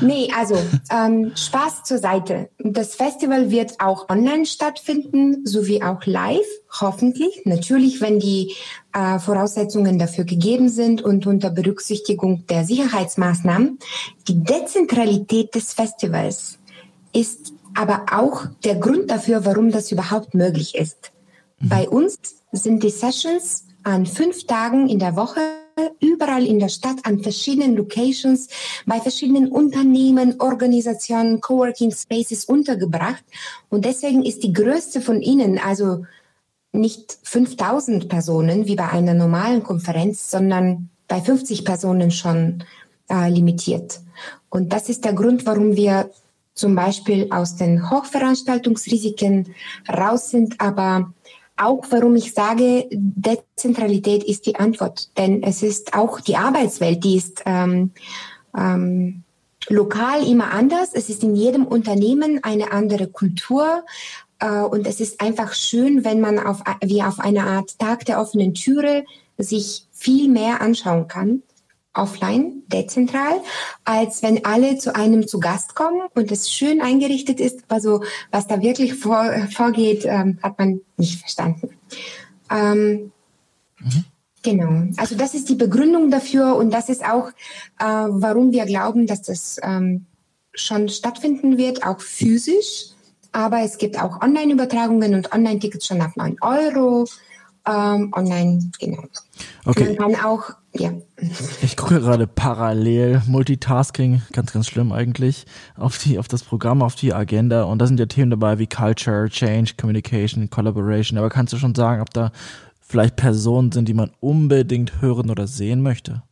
Nee, 0.00 0.28
also 0.34 0.56
ähm, 0.90 1.32
Spaß 1.34 1.84
zur 1.84 1.98
Seite. 1.98 2.48
Das 2.58 2.94
Festival 2.94 3.50
wird 3.50 3.78
auch 3.80 4.08
online 4.08 4.46
stattfinden, 4.46 5.44
sowie 5.44 5.82
auch 5.82 6.06
live, 6.06 6.46
hoffentlich. 6.80 7.42
Natürlich, 7.44 8.00
wenn 8.00 8.20
die 8.20 8.54
äh, 8.96 9.18
Voraussetzungen 9.18 9.98
dafür 9.98 10.24
gegeben 10.24 10.70
sind 10.70 11.02
und 11.02 11.26
unter 11.26 11.50
Berücksichtigung 11.50 12.46
der 12.46 12.64
Sicherheitsmaßnahmen. 12.64 13.78
Die 14.26 14.42
Dezentralität 14.42 15.54
des 15.54 15.74
Festivals 15.74 16.58
ist 17.12 17.52
aber 17.74 18.06
auch 18.10 18.46
der 18.64 18.76
Grund 18.76 19.10
dafür, 19.10 19.44
warum 19.44 19.70
das 19.70 19.92
überhaupt 19.92 20.34
möglich 20.34 20.74
ist. 20.74 21.12
Mhm. 21.60 21.68
Bei 21.68 21.88
uns 21.88 22.18
sind 22.52 22.82
die 22.82 22.90
Sessions 22.90 23.66
an 23.82 24.06
fünf 24.06 24.46
Tagen 24.46 24.88
in 24.88 24.98
der 24.98 25.14
Woche 25.14 25.40
überall 26.00 26.46
in 26.46 26.58
der 26.58 26.70
Stadt 26.70 26.96
an 27.02 27.20
verschiedenen 27.20 27.76
Locations 27.76 28.48
bei 28.86 28.98
verschiedenen 28.98 29.48
Unternehmen, 29.48 30.40
Organisationen, 30.40 31.42
Coworking 31.42 31.92
Spaces 31.92 32.46
untergebracht. 32.46 33.22
Und 33.68 33.84
deswegen 33.84 34.24
ist 34.24 34.42
die 34.42 34.54
größte 34.54 35.02
von 35.02 35.20
ihnen, 35.20 35.58
also 35.58 36.06
nicht 36.72 37.18
5000 37.22 38.08
Personen 38.08 38.66
wie 38.66 38.76
bei 38.76 38.88
einer 38.88 39.14
normalen 39.14 39.62
Konferenz, 39.62 40.30
sondern 40.30 40.90
bei 41.08 41.20
50 41.20 41.64
Personen 41.64 42.10
schon 42.10 42.64
äh, 43.08 43.30
limitiert. 43.30 44.00
Und 44.50 44.72
das 44.72 44.88
ist 44.88 45.04
der 45.04 45.12
Grund, 45.12 45.46
warum 45.46 45.76
wir 45.76 46.10
zum 46.54 46.74
Beispiel 46.74 47.28
aus 47.30 47.56
den 47.56 47.90
Hochveranstaltungsrisiken 47.90 49.54
raus 49.88 50.30
sind, 50.30 50.60
aber 50.60 51.12
auch 51.56 51.84
warum 51.90 52.16
ich 52.16 52.32
sage, 52.32 52.86
Dezentralität 52.90 54.24
ist 54.24 54.46
die 54.46 54.56
Antwort. 54.56 55.16
Denn 55.16 55.42
es 55.42 55.62
ist 55.62 55.94
auch 55.94 56.20
die 56.20 56.36
Arbeitswelt, 56.36 57.04
die 57.04 57.16
ist 57.16 57.42
ähm, 57.46 57.92
ähm, 58.56 59.22
lokal 59.68 60.26
immer 60.26 60.52
anders. 60.52 60.90
Es 60.92 61.08
ist 61.08 61.22
in 61.22 61.34
jedem 61.34 61.66
Unternehmen 61.66 62.42
eine 62.42 62.72
andere 62.72 63.06
Kultur, 63.06 63.84
und 64.44 64.86
es 64.86 65.00
ist 65.00 65.20
einfach 65.20 65.54
schön, 65.54 66.04
wenn 66.04 66.20
man 66.20 66.38
auf, 66.38 66.62
wie 66.82 67.02
auf 67.02 67.20
einer 67.20 67.46
Art 67.46 67.78
Tag 67.78 68.04
der 68.04 68.20
offenen 68.20 68.54
Türe 68.54 69.04
sich 69.38 69.86
viel 69.92 70.28
mehr 70.28 70.60
anschauen 70.60 71.08
kann, 71.08 71.42
offline, 71.96 72.62
dezentral, 72.66 73.40
als 73.84 74.22
wenn 74.22 74.44
alle 74.44 74.78
zu 74.78 74.94
einem 74.94 75.26
zu 75.26 75.40
Gast 75.40 75.74
kommen 75.74 76.02
und 76.14 76.30
es 76.30 76.50
schön 76.50 76.80
eingerichtet 76.80 77.40
ist. 77.40 77.60
Also 77.68 78.02
was 78.30 78.46
da 78.46 78.60
wirklich 78.60 78.94
vor, 78.94 79.24
vorgeht, 79.54 80.04
ähm, 80.04 80.38
hat 80.42 80.58
man 80.58 80.80
nicht 80.96 81.20
verstanden. 81.20 81.70
Ähm, 82.50 83.12
mhm. 83.80 84.04
Genau. 84.42 84.84
Also 84.96 85.16
das 85.16 85.34
ist 85.34 85.48
die 85.48 85.56
Begründung 85.56 86.10
dafür 86.10 86.54
und 86.56 86.70
das 86.70 86.88
ist 86.88 87.04
auch, 87.04 87.30
äh, 87.80 87.84
warum 87.84 88.52
wir 88.52 88.64
glauben, 88.64 89.06
dass 89.06 89.22
das 89.22 89.58
ähm, 89.62 90.06
schon 90.54 90.88
stattfinden 90.88 91.58
wird, 91.58 91.84
auch 91.84 92.00
physisch 92.00 92.95
aber 93.36 93.60
es 93.60 93.76
gibt 93.76 94.02
auch 94.02 94.22
Online-Übertragungen 94.22 95.14
und 95.14 95.30
Online-Tickets 95.30 95.86
schon 95.86 96.00
ab 96.00 96.12
9 96.16 96.38
Euro. 96.40 97.04
Ähm, 97.68 98.10
online, 98.16 98.70
genau. 98.78 99.02
Okay. 99.66 99.94
Man 99.98 100.14
kann 100.14 100.24
auch, 100.24 100.44
ja. 100.72 100.92
Ich 101.60 101.76
gucke 101.76 102.00
gerade 102.00 102.26
parallel 102.26 103.20
Multitasking, 103.26 104.22
ganz, 104.32 104.54
ganz 104.54 104.68
schlimm 104.68 104.90
eigentlich, 104.90 105.44
auf 105.76 105.98
die, 105.98 106.18
auf 106.18 106.28
das 106.28 106.44
Programm, 106.44 106.80
auf 106.80 106.94
die 106.94 107.12
Agenda. 107.12 107.64
Und 107.64 107.80
da 107.80 107.86
sind 107.86 108.00
ja 108.00 108.06
Themen 108.06 108.30
dabei 108.30 108.58
wie 108.58 108.68
Culture, 108.68 109.28
Change, 109.28 109.72
Communication, 109.78 110.48
Collaboration. 110.48 111.18
Aber 111.18 111.28
kannst 111.28 111.52
du 111.52 111.58
schon 111.58 111.74
sagen, 111.74 112.00
ob 112.00 112.14
da 112.14 112.32
vielleicht 112.80 113.16
Personen 113.16 113.70
sind, 113.70 113.86
die 113.86 113.94
man 113.94 114.12
unbedingt 114.20 115.02
hören 115.02 115.28
oder 115.28 115.46
sehen 115.46 115.82
möchte? 115.82 116.22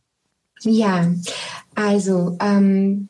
Ja, 0.61 1.05
also 1.75 2.35
ähm, 2.41 3.09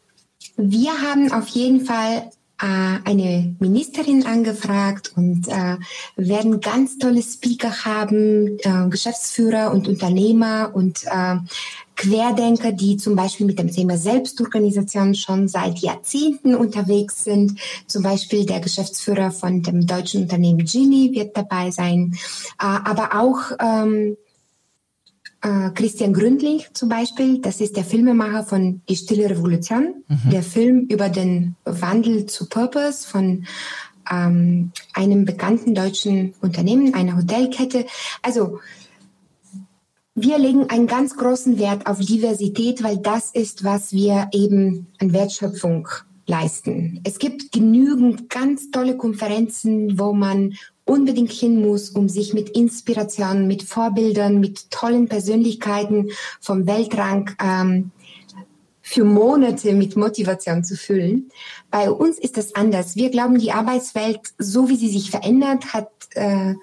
wir 0.57 0.91
haben 0.91 1.31
auf 1.31 1.47
jeden 1.47 1.85
Fall 1.85 2.29
eine 2.57 3.55
Ministerin 3.59 4.25
angefragt 4.25 5.11
und 5.15 5.47
äh, 5.47 5.77
werden 6.15 6.61
ganz 6.61 6.97
tolle 6.97 7.21
Speaker 7.21 7.85
haben, 7.85 8.57
äh, 8.59 8.89
Geschäftsführer 8.89 9.71
und 9.71 9.87
Unternehmer 9.87 10.71
und 10.73 11.03
äh, 11.05 11.35
Querdenker, 11.95 12.71
die 12.71 12.97
zum 12.97 13.15
Beispiel 13.15 13.45
mit 13.45 13.59
dem 13.59 13.71
Thema 13.71 13.97
Selbstorganisation 13.97 15.15
schon 15.15 15.47
seit 15.47 15.79
Jahrzehnten 15.79 16.55
unterwegs 16.55 17.23
sind. 17.23 17.59
Zum 17.87 18.03
Beispiel 18.03 18.45
der 18.45 18.59
Geschäftsführer 18.59 19.31
von 19.31 19.61
dem 19.61 19.85
deutschen 19.85 20.23
Unternehmen 20.23 20.65
Gini 20.65 21.11
wird 21.13 21.35
dabei 21.35 21.71
sein, 21.71 22.13
äh, 22.59 22.65
aber 22.65 23.19
auch 23.19 23.51
ähm, 23.59 24.17
äh, 25.45 25.69
Christian 25.75 26.13
Gründling 26.13 26.61
zum 26.73 26.89
Beispiel, 26.89 27.39
das 27.39 27.61
ist 27.61 27.77
der 27.77 27.85
Filmemacher 27.85 28.43
von 28.43 28.81
Die 28.89 28.95
Stille 28.95 29.29
Revolution, 29.29 30.03
mhm. 30.07 30.29
der 30.31 30.41
Film 30.41 30.87
über 30.89 31.09
den 31.09 31.55
Wandel 31.65 32.25
zu 32.25 32.49
Purpose 32.49 33.07
von 33.07 33.45
ähm, 34.11 34.71
einem 34.93 35.25
bekannten 35.25 35.75
deutschen 35.75 36.33
Unternehmen, 36.41 36.95
einer 36.95 37.17
Hotelkette. 37.17 37.85
Also 38.23 38.59
wir 40.15 40.39
legen 40.39 40.69
einen 40.69 40.87
ganz 40.87 41.15
großen 41.15 41.59
Wert 41.59 41.85
auf 41.85 41.99
Diversität, 41.99 42.81
weil 42.83 42.97
das 42.97 43.29
ist, 43.31 43.63
was 43.63 43.91
wir 43.91 44.29
eben 44.31 44.87
an 44.99 45.13
Wertschöpfung 45.13 45.87
leisten. 46.25 47.01
Es 47.03 47.19
gibt 47.19 47.51
genügend 47.51 48.29
ganz 48.29 48.71
tolle 48.71 48.97
Konferenzen, 48.97 49.99
wo 49.99 50.13
man 50.13 50.55
unbedingt 50.85 51.31
hin 51.31 51.61
muss, 51.61 51.89
um 51.89 52.07
sich 52.07 52.33
mit 52.33 52.49
Inspiration, 52.49 53.47
mit 53.47 53.63
Vorbildern, 53.63 54.39
mit 54.39 54.71
tollen 54.71 55.07
Persönlichkeiten 55.07 56.11
vom 56.39 56.67
Weltrang 56.67 57.31
ähm, 57.43 57.91
für 58.81 59.03
Monate 59.03 59.73
mit 59.73 59.95
Motivation 59.95 60.63
zu 60.63 60.77
füllen. 60.77 61.31
Bei 61.71 61.89
uns 61.89 62.19
ist 62.19 62.37
das 62.37 62.53
anders. 62.53 62.95
Wir 62.95 63.09
glauben, 63.09 63.39
die 63.39 63.51
Arbeitswelt, 63.51 64.19
so 64.37 64.69
wie 64.69 64.75
sie 64.75 64.89
sich 64.89 65.09
verändert, 65.09 65.73
hat 65.73 65.89
äh, 66.11 66.53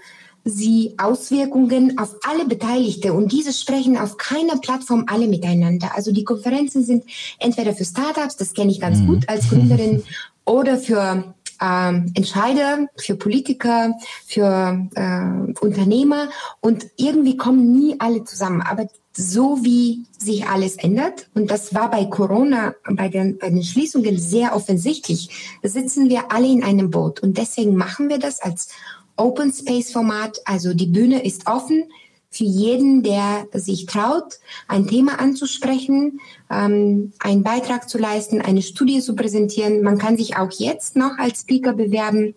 sie 0.44 0.94
Auswirkungen 0.98 1.98
auf 1.98 2.14
alle 2.22 2.46
Beteiligte 2.46 3.12
und 3.12 3.32
diese 3.32 3.52
sprechen 3.52 3.98
auf 3.98 4.18
keiner 4.18 4.58
Plattform 4.58 5.06
alle 5.08 5.26
miteinander. 5.26 5.96
Also 5.96 6.12
die 6.12 6.22
Konferenzen 6.22 6.84
sind 6.84 7.04
entweder 7.40 7.74
für 7.74 7.84
Startups, 7.84 8.36
das 8.36 8.54
kenne 8.54 8.70
ich 8.70 8.80
ganz 8.80 8.98
mhm. 8.98 9.06
gut 9.06 9.28
als 9.28 9.48
Gründerin, 9.48 10.04
oder 10.44 10.78
für 10.78 11.34
ähm, 11.62 12.12
Entscheider, 12.14 12.88
für 12.96 13.14
Politiker, 13.14 13.94
für 14.26 14.88
äh, 14.94 15.64
Unternehmer 15.64 16.28
und 16.60 16.86
irgendwie 16.96 17.36
kommen 17.36 17.72
nie 17.72 17.96
alle 17.98 18.24
zusammen. 18.24 18.62
Aber 18.62 18.88
so 19.14 19.58
wie 19.62 20.04
sich 20.18 20.46
alles 20.46 20.76
ändert, 20.76 21.28
und 21.34 21.50
das 21.50 21.74
war 21.74 21.90
bei 21.90 22.06
Corona, 22.06 22.74
bei 22.90 23.08
den, 23.08 23.38
bei 23.38 23.50
den 23.50 23.62
Schließungen 23.62 24.18
sehr 24.18 24.56
offensichtlich, 24.56 25.58
sitzen 25.62 26.08
wir 26.08 26.32
alle 26.32 26.48
in 26.48 26.64
einem 26.64 26.90
Boot. 26.90 27.20
Und 27.20 27.36
deswegen 27.38 27.76
machen 27.76 28.08
wir 28.08 28.18
das 28.18 28.40
als 28.40 28.68
Open 29.16 29.52
Space 29.52 29.92
Format. 29.92 30.40
Also 30.46 30.72
die 30.74 30.86
Bühne 30.86 31.24
ist 31.24 31.46
offen 31.46 31.84
für 32.32 32.44
jeden, 32.44 33.02
der 33.02 33.46
sich 33.52 33.86
traut, 33.86 34.40
ein 34.66 34.86
Thema 34.86 35.20
anzusprechen, 35.20 36.18
ähm, 36.50 37.12
einen 37.20 37.42
Beitrag 37.42 37.88
zu 37.88 37.98
leisten, 37.98 38.40
eine 38.40 38.62
Studie 38.62 39.00
zu 39.00 39.14
präsentieren. 39.14 39.82
Man 39.82 39.98
kann 39.98 40.16
sich 40.16 40.36
auch 40.36 40.50
jetzt 40.50 40.96
noch 40.96 41.18
als 41.18 41.42
Speaker 41.42 41.74
bewerben. 41.74 42.34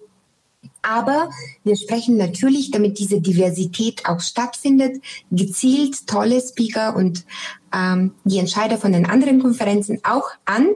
Aber 0.81 1.29
wir 1.63 1.75
sprechen 1.77 2.17
natürlich, 2.17 2.71
damit 2.71 2.99
diese 2.99 3.21
Diversität 3.21 4.07
auch 4.07 4.19
stattfindet, 4.19 5.01
gezielt 5.31 6.05
tolle 6.05 6.41
Speaker 6.41 6.95
und 6.95 7.25
ähm, 7.73 8.11
die 8.23 8.37
Entscheider 8.37 8.77
von 8.77 8.91
den 8.91 9.05
anderen 9.05 9.41
Konferenzen 9.41 9.99
auch 10.03 10.29
an, 10.43 10.67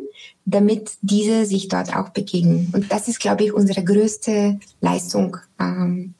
damit 0.45 0.91
diese 1.01 1.45
sich 1.45 1.67
dort 1.67 1.95
auch 1.95 2.09
begegnen. 2.09 2.71
Und 2.73 2.91
das 2.91 3.07
ist, 3.07 3.19
glaube 3.19 3.43
ich, 3.43 3.53
unsere 3.53 3.83
größte 3.83 4.59
Leistung 4.81 5.37
ähm, 5.59 6.15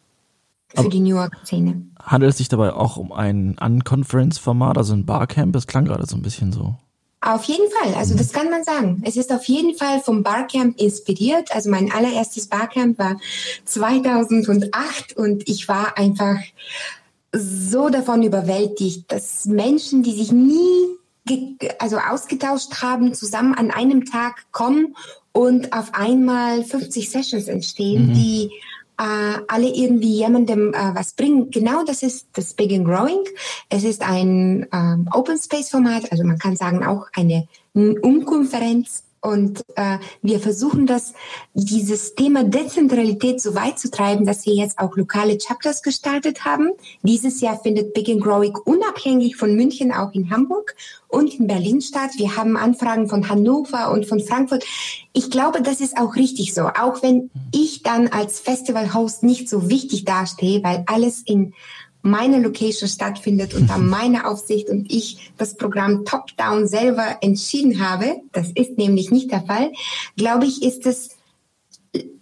für 0.70 0.80
Aber 0.80 0.90
die 0.90 1.00
New 1.00 1.16
York-Szene. 1.16 1.82
Handelt 2.02 2.32
es 2.32 2.38
sich 2.38 2.48
dabei 2.48 2.74
auch 2.74 2.98
um 2.98 3.12
ein 3.12 3.58
Unconference-Format, 3.60 4.78
also 4.78 4.94
ein 4.94 5.06
Barcamp? 5.06 5.54
Das 5.54 5.68
klang 5.68 5.86
gerade 5.86 6.06
so 6.06 6.16
ein 6.16 6.22
bisschen 6.22 6.54
so. 6.54 6.76
Auf 7.22 7.44
jeden 7.46 7.70
Fall, 7.72 7.96
also 7.96 8.16
das 8.16 8.32
kann 8.32 8.50
man 8.50 8.64
sagen. 8.64 9.02
Es 9.06 9.18
ist 9.18 9.32
auf 9.34 9.44
jeden 9.46 9.76
Fall 9.76 10.00
vom 10.00 10.24
Barcamp 10.24 10.80
inspiriert. 10.80 11.54
Also 11.54 11.70
mein 11.70 11.92
allererstes 11.92 12.48
Barcamp 12.48 12.98
war 12.98 13.20
2008 13.66 15.18
und 15.18 15.48
ich 15.50 15.68
war 15.68 15.98
einfach 15.98 16.38
so 17.34 17.90
davon 17.90 18.24
überwältigt, 18.24 19.12
dass 19.12 19.46
Menschen, 19.46 20.02
die 20.02 20.14
sich 20.14 20.32
nie 20.32 20.98
also 21.78 21.98
ausgetauscht 21.98 22.82
haben, 22.82 23.14
zusammen 23.14 23.54
an 23.54 23.70
einem 23.70 24.06
Tag 24.06 24.46
kommen 24.52 24.96
und 25.32 25.74
auf 25.74 25.94
einmal 25.94 26.64
50 26.64 27.10
Sessions 27.10 27.48
entstehen, 27.48 28.08
mhm. 28.08 28.14
die 28.14 28.50
äh, 29.00 29.42
alle 29.48 29.68
irgendwie 29.68 30.18
jemandem 30.18 30.74
äh, 30.74 30.94
was 30.94 31.14
bringen. 31.14 31.50
Genau 31.50 31.84
das 31.86 32.04
ist 32.04 32.28
das 32.34 32.54
Big 32.54 32.72
and 32.74 32.86
Growing. 32.86 33.24
Es 33.70 33.84
ist 33.84 34.02
ein 34.02 34.68
ähm, 34.74 35.10
Open 35.14 35.38
Space 35.38 35.70
Format, 35.70 36.12
also 36.12 36.24
man 36.24 36.38
kann 36.38 36.56
sagen 36.56 36.86
auch 36.86 37.08
eine 37.16 37.48
Umkonferenz 37.74 39.04
und 39.22 39.66
äh, 39.76 39.98
wir 40.22 40.40
versuchen 40.40 40.86
das, 40.86 41.14
dieses 41.54 42.16
Thema 42.16 42.44
Dezentralität 42.44 43.42
so 43.42 43.54
weit 43.56 43.78
zu 43.78 43.92
treiben, 43.92 44.26
dass 44.26 44.46
wir 44.46 44.54
jetzt 44.54 44.80
auch 44.80 44.96
lokale 44.96 45.38
Chapters 45.38 45.84
gestartet 45.84 46.46
haben. 46.46 46.72
Dieses 47.04 47.42
Jahr 47.42 47.60
findet 47.60 47.94
Big 47.94 48.10
and 48.10 48.22
Growing 48.22 48.56
unabhängig 48.66 49.36
von 49.36 49.56
München 49.56 49.92
auch 49.92 50.14
in 50.14 50.30
Hamburg 50.30 50.76
und 51.10 51.38
in 51.40 51.48
Berlin 51.48 51.82
statt. 51.82 52.12
Wir 52.18 52.38
haben 52.38 52.56
Anfragen 52.56 53.10
von 53.10 53.28
Hannover 53.28 53.92
und 53.92 54.06
von 54.06 54.22
Frankfurt. 54.22 54.64
Ich 55.12 55.30
glaube, 55.30 55.62
das 55.62 55.82
ist 55.82 55.98
auch 55.98 56.16
richtig 56.16 56.54
so, 56.54 56.68
auch 56.68 57.02
wenn 57.02 57.30
ich 57.54 57.84
dann 57.84 58.08
als 58.08 58.40
Festival-Host 58.40 59.24
nicht 59.24 59.50
so 59.50 59.70
wichtig 59.70 60.06
dastehe, 60.06 60.64
weil 60.64 60.84
alles 60.86 61.22
in 61.26 61.54
meine 62.02 62.40
Location 62.40 62.90
stattfindet 62.90 63.54
unter 63.54 63.78
meiner 63.78 64.30
Aufsicht 64.30 64.70
und 64.70 64.92
ich 64.92 65.32
das 65.38 65.56
Programm 65.56 66.06
top-down 66.06 66.68
selber 66.68 67.18
entschieden 67.22 67.80
habe, 67.80 68.22
das 68.32 68.50
ist 68.52 68.78
nämlich 68.78 69.12
nicht 69.12 69.32
der 69.32 69.42
Fall, 69.42 69.72
glaube 70.16 70.46
ich, 70.46 70.64
ist 70.64 70.86
es 70.86 71.18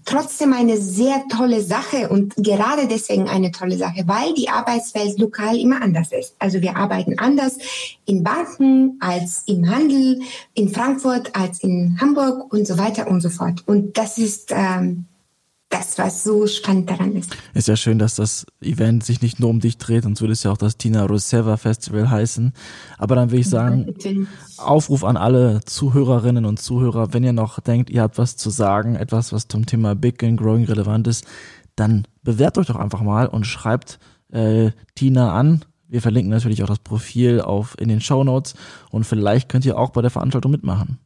trotzdem 0.08 0.54
eine 0.54 0.78
sehr 0.78 1.24
tolle 1.30 1.62
Sache 1.62 2.08
und 2.10 2.34
gerade 2.38 2.88
deswegen 2.88 3.28
eine 3.28 3.52
tolle 3.52 3.78
Sache, 3.78 4.04
weil 4.06 4.34
die 4.34 4.50
Arbeitswelt 4.50 5.20
lokal 5.20 5.58
immer 5.58 5.82
anders 5.82 6.12
ist. 6.13 6.36
Also 6.40 6.62
wir 6.62 6.78
arbeiten 6.78 7.20
anders 7.20 7.58
in 8.06 8.24
Banken 8.24 8.98
als 9.02 9.44
im 9.48 9.70
Handel, 9.70 10.22
in 10.54 10.70
Frankfurt 10.70 11.36
als 11.36 11.62
in 11.62 11.98
Hamburg 12.00 12.52
und 12.54 12.66
so 12.66 12.78
weiter 12.78 13.08
und 13.08 13.22
so 13.22 13.30
fort. 13.30 13.63
Und 13.66 13.98
das 13.98 14.18
ist 14.18 14.52
ähm, 14.52 15.06
das, 15.70 15.98
was 15.98 16.24
so 16.24 16.48
spannend 16.48 16.90
daran 16.90 17.14
ist. 17.16 17.36
Ist 17.54 17.68
ja 17.68 17.76
schön, 17.76 18.00
dass 18.00 18.16
das 18.16 18.46
Event 18.62 19.04
sich 19.04 19.22
nicht 19.22 19.40
nur 19.40 19.50
um 19.50 19.60
dich 19.60 19.78
dreht, 19.78 20.04
sonst 20.04 20.22
würde 20.22 20.34
es 20.34 20.44
ja 20.44 20.52
auch 20.52 20.58
das 20.58 20.78
Tina 20.78 21.06
Roseva 21.06 21.58
Festival 21.58 22.10
heißen. 22.10 22.54
Aber 22.98 23.16
dann 23.16 23.32
will 23.32 23.40
ich 23.40 23.50
sagen, 23.50 23.94
Aufruf 24.58 25.04
an 25.04 25.18
alle 25.18 25.62
Zuhörerinnen 25.66 26.46
und 26.46 26.60
Zuhörer, 26.60 27.14
wenn 27.14 27.24
ihr 27.24 27.34
noch 27.34 27.60
denkt, 27.60 27.90
ihr 27.90 28.02
habt 28.02 28.18
was 28.18 28.38
zu 28.38 28.50
sagen, 28.50 28.96
etwas, 28.96 29.34
was 29.34 29.48
zum 29.48 29.66
Thema 29.66 29.96
Big 29.96 30.24
and 30.24 30.40
Growing 30.40 30.66
relevant 30.66 31.08
ist, 31.08 31.26
dann 31.76 32.08
bewerbt 32.24 32.58
euch 32.58 32.68
doch 32.68 32.78
einfach 32.78 33.02
mal 33.02 33.28
und 33.28 33.46
schreibt 33.46 34.00
äh, 34.32 34.72
Tina 34.96 35.34
an. 35.34 35.66
Wir 35.90 36.02
verlinken 36.02 36.32
natürlich 36.32 36.64
auch 36.64 36.68
das 36.68 36.80
Profil 36.80 37.42
auf 37.42 37.76
in 37.80 37.90
den 37.90 38.02
Show 38.02 38.24
Notes 38.24 38.56
und 38.90 39.06
vielleicht 39.06 39.50
könnt 39.50 39.66
ihr 39.66 39.78
auch 39.78 39.92
bei 39.92 40.02
der 40.02 40.12
Veranstaltung 40.12 40.52
mitmachen. 40.52 41.00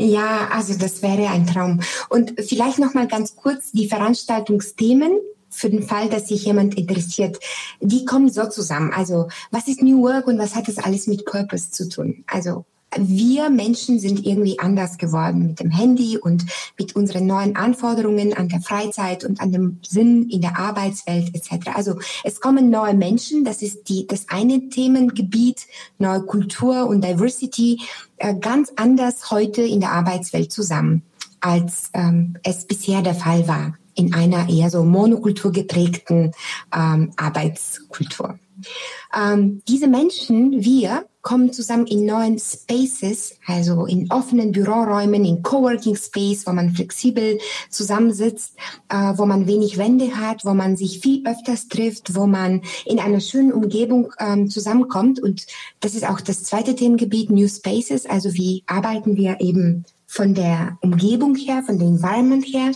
Ja, 0.00 0.48
also 0.52 0.74
das 0.74 1.02
wäre 1.02 1.28
ein 1.28 1.46
Traum. 1.46 1.80
Und 2.08 2.34
vielleicht 2.40 2.78
noch 2.78 2.94
mal 2.94 3.06
ganz 3.06 3.36
kurz 3.36 3.72
die 3.72 3.88
Veranstaltungsthemen 3.88 5.12
für 5.50 5.68
den 5.68 5.82
Fall, 5.82 6.08
dass 6.08 6.28
sich 6.28 6.44
jemand 6.44 6.76
interessiert. 6.78 7.38
Die 7.80 8.04
kommen 8.04 8.30
so 8.30 8.48
zusammen. 8.48 8.92
Also, 8.94 9.28
was 9.50 9.68
ist 9.68 9.82
New 9.82 10.02
Work 10.02 10.26
und 10.26 10.38
was 10.38 10.54
hat 10.54 10.68
das 10.68 10.78
alles 10.78 11.06
mit 11.06 11.26
Purpose 11.26 11.70
zu 11.70 11.88
tun? 11.88 12.24
Also, 12.26 12.64
wir 12.96 13.50
Menschen 13.50 13.98
sind 14.00 14.26
irgendwie 14.26 14.58
anders 14.58 14.98
geworden 14.98 15.46
mit 15.46 15.60
dem 15.60 15.70
Handy 15.70 16.18
und 16.18 16.44
mit 16.78 16.96
unseren 16.96 17.26
neuen 17.26 17.56
Anforderungen 17.56 18.34
an 18.34 18.48
der 18.48 18.60
Freizeit 18.60 19.24
und 19.24 19.40
an 19.40 19.52
dem 19.52 19.78
Sinn 19.86 20.28
in 20.28 20.40
der 20.40 20.58
Arbeitswelt 20.58 21.34
etc. 21.34 21.70
Also 21.74 21.98
es 22.24 22.40
kommen 22.40 22.70
neue 22.70 22.94
Menschen, 22.94 23.44
das 23.44 23.62
ist 23.62 23.88
die, 23.88 24.06
das 24.06 24.28
eine 24.28 24.68
Themengebiet, 24.68 25.66
neue 25.98 26.22
Kultur 26.22 26.86
und 26.86 27.04
Diversity, 27.04 27.80
äh, 28.16 28.34
ganz 28.34 28.72
anders 28.76 29.30
heute 29.30 29.62
in 29.62 29.80
der 29.80 29.92
Arbeitswelt 29.92 30.52
zusammen, 30.52 31.02
als 31.40 31.90
ähm, 31.94 32.36
es 32.42 32.64
bisher 32.66 33.02
der 33.02 33.14
Fall 33.14 33.46
war 33.46 33.74
in 33.94 34.14
einer 34.14 34.48
eher 34.48 34.70
so 34.70 34.82
monokultur 34.84 35.52
geprägten 35.52 36.32
ähm, 36.74 37.12
Arbeitskultur. 37.16 38.38
Ähm, 39.14 39.62
diese 39.66 39.88
Menschen, 39.88 40.62
wir, 40.62 41.04
kommen 41.22 41.52
zusammen 41.52 41.86
in 41.86 42.06
neuen 42.06 42.38
Spaces, 42.38 43.36
also 43.46 43.84
in 43.84 44.10
offenen 44.10 44.52
Büroräumen, 44.52 45.24
in 45.24 45.42
Coworking 45.42 45.96
Space, 45.96 46.46
wo 46.46 46.52
man 46.52 46.70
flexibel 46.70 47.38
zusammensitzt, 47.68 48.56
äh, 48.88 49.12
wo 49.16 49.26
man 49.26 49.46
wenig 49.46 49.76
Wände 49.76 50.16
hat, 50.16 50.44
wo 50.44 50.54
man 50.54 50.76
sich 50.76 51.00
viel 51.00 51.26
öfters 51.26 51.68
trifft, 51.68 52.14
wo 52.14 52.26
man 52.26 52.62
in 52.86 52.98
einer 52.98 53.20
schönen 53.20 53.52
Umgebung 53.52 54.12
ähm, 54.18 54.48
zusammenkommt. 54.48 55.20
Und 55.20 55.46
das 55.80 55.94
ist 55.94 56.08
auch 56.08 56.20
das 56.20 56.44
zweite 56.44 56.74
Themengebiet, 56.74 57.30
New 57.30 57.48
Spaces. 57.48 58.06
Also 58.06 58.32
wie 58.34 58.64
arbeiten 58.66 59.16
wir 59.16 59.40
eben 59.40 59.84
von 60.10 60.34
der 60.34 60.76
Umgebung 60.80 61.36
her, 61.36 61.62
von 61.64 61.78
dem 61.78 61.94
Environment 61.94 62.44
her 62.44 62.72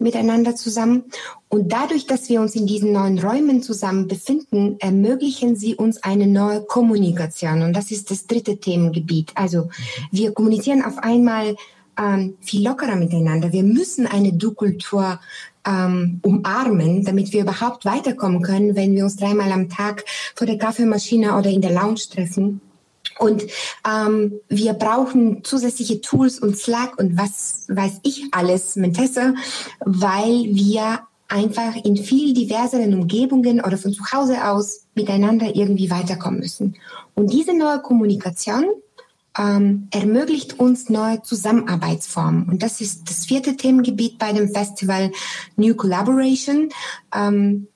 miteinander 0.00 0.56
zusammen. 0.56 1.04
Und 1.48 1.72
dadurch, 1.72 2.08
dass 2.08 2.28
wir 2.28 2.40
uns 2.40 2.56
in 2.56 2.66
diesen 2.66 2.90
neuen 2.90 3.20
Räumen 3.20 3.62
zusammen 3.62 4.08
befinden, 4.08 4.78
ermöglichen 4.80 5.54
sie 5.54 5.76
uns 5.76 6.02
eine 6.02 6.26
neue 6.26 6.62
Kommunikation. 6.62 7.62
Und 7.62 7.74
das 7.74 7.92
ist 7.92 8.10
das 8.10 8.26
dritte 8.26 8.58
Themengebiet. 8.58 9.30
Also 9.36 9.68
wir 10.10 10.32
kommunizieren 10.32 10.82
auf 10.84 10.98
einmal 10.98 11.54
ähm, 11.96 12.34
viel 12.40 12.66
lockerer 12.66 12.96
miteinander. 12.96 13.52
Wir 13.52 13.62
müssen 13.62 14.08
eine 14.08 14.32
Du-Kultur 14.32 15.20
ähm, 15.64 16.18
umarmen, 16.22 17.04
damit 17.04 17.32
wir 17.32 17.42
überhaupt 17.42 17.84
weiterkommen 17.84 18.42
können, 18.42 18.74
wenn 18.74 18.96
wir 18.96 19.04
uns 19.04 19.14
dreimal 19.14 19.52
am 19.52 19.68
Tag 19.68 20.04
vor 20.34 20.48
der 20.48 20.58
Kaffeemaschine 20.58 21.38
oder 21.38 21.48
in 21.48 21.60
der 21.60 21.72
Lounge 21.72 22.00
treffen. 22.12 22.60
Und 23.18 23.44
ähm, 23.88 24.40
wir 24.48 24.74
brauchen 24.74 25.44
zusätzliche 25.44 26.00
Tools 26.00 26.38
und 26.38 26.56
Slack 26.56 26.98
und 26.98 27.16
was 27.16 27.66
weiß 27.68 28.00
ich 28.02 28.28
alles, 28.32 28.76
Mentessa, 28.76 29.34
weil 29.84 30.46
wir 30.54 31.00
einfach 31.28 31.76
in 31.82 31.96
viel 31.96 32.34
diverseren 32.34 32.92
Umgebungen 32.94 33.60
oder 33.60 33.78
von 33.78 33.92
zu 33.92 34.04
Hause 34.12 34.44
aus 34.44 34.86
miteinander 34.94 35.54
irgendwie 35.54 35.90
weiterkommen 35.90 36.40
müssen. 36.40 36.76
Und 37.14 37.32
diese 37.32 37.56
neue 37.56 37.80
Kommunikation 37.80 38.66
ähm, 39.38 39.88
ermöglicht 39.90 40.58
uns 40.58 40.90
neue 40.90 41.22
Zusammenarbeitsformen. 41.22 42.48
Und 42.48 42.62
das 42.62 42.80
ist 42.80 43.08
das 43.08 43.24
vierte 43.24 43.56
Themengebiet 43.56 44.18
bei 44.18 44.32
dem 44.32 44.50
Festival 44.50 45.10
New 45.56 45.74
Collaboration. 45.74 46.68
Ähm, 47.14 47.68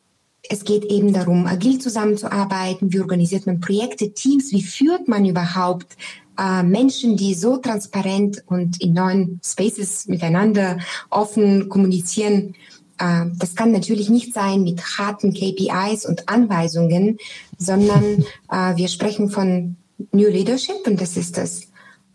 es 0.49 0.65
geht 0.65 0.85
eben 0.85 1.13
darum, 1.13 1.47
agil 1.47 1.79
zusammenzuarbeiten. 1.79 2.93
Wie 2.93 3.01
organisiert 3.01 3.47
man 3.47 3.61
Projekte, 3.61 4.13
Teams? 4.13 4.53
Wie 4.53 4.63
führt 4.63 5.09
man 5.09 5.25
überhaupt 5.25 5.97
äh, 6.39 6.63
Menschen, 6.63 7.17
die 7.17 7.35
so 7.35 7.57
transparent 7.57 8.43
und 8.47 8.81
in 8.81 8.93
neuen 8.93 9.41
Spaces 9.45 10.07
miteinander 10.07 10.79
offen 11.11 11.69
kommunizieren? 11.69 12.55
Äh, 12.99 13.27
das 13.39 13.55
kann 13.55 13.73
natürlich 13.73 14.11
nicht 14.11 14.35
sein 14.35 14.63
mit 14.63 14.83
harten 14.99 15.33
KPIs 15.33 16.07
und 16.07 16.29
Anweisungen, 16.29 17.19
sondern 17.59 18.25
äh, 18.51 18.77
wir 18.77 18.89
sprechen 18.89 19.31
von 19.31 19.77
New 20.13 20.29
Leadership 20.29 20.87
und 20.87 21.01
das 21.01 21.17
ist 21.17 21.37
das 21.39 21.63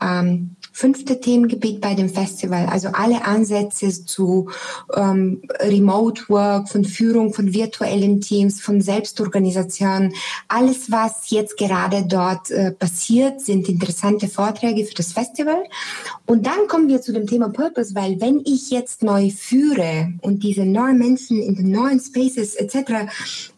ähm, 0.01 0.55
fünfte 0.81 1.21
Themengebiet 1.21 1.79
bei 1.79 1.93
dem 1.93 2.09
Festival. 2.09 2.65
Also 2.65 2.87
alle 2.93 3.23
Ansätze 3.23 4.03
zu 4.03 4.49
ähm, 4.95 5.43
Remote 5.59 6.23
Work, 6.27 6.69
von 6.69 6.83
Führung 6.85 7.35
von 7.35 7.53
virtuellen 7.53 8.19
Teams, 8.19 8.59
von 8.59 8.81
Selbstorganisation, 8.81 10.11
alles, 10.47 10.89
was 10.89 11.29
jetzt 11.29 11.55
gerade 11.57 12.03
dort 12.07 12.49
äh, 12.49 12.71
passiert, 12.71 13.41
sind 13.41 13.69
interessante 13.69 14.27
Vorträge 14.27 14.83
für 14.85 14.95
das 14.95 15.13
Festival. 15.13 15.63
Und 16.25 16.47
dann 16.47 16.67
kommen 16.67 16.89
wir 16.89 16.99
zu 16.99 17.13
dem 17.13 17.27
Thema 17.27 17.49
Purpose, 17.49 17.93
weil 17.93 18.19
wenn 18.19 18.41
ich 18.43 18.71
jetzt 18.71 19.03
neu 19.03 19.29
führe 19.29 20.13
und 20.21 20.41
diese 20.41 20.65
neuen 20.65 20.97
Menschen 20.97 21.39
in 21.39 21.55
den 21.55 21.69
neuen 21.69 21.99
Spaces 21.99 22.55
etc 22.55 23.11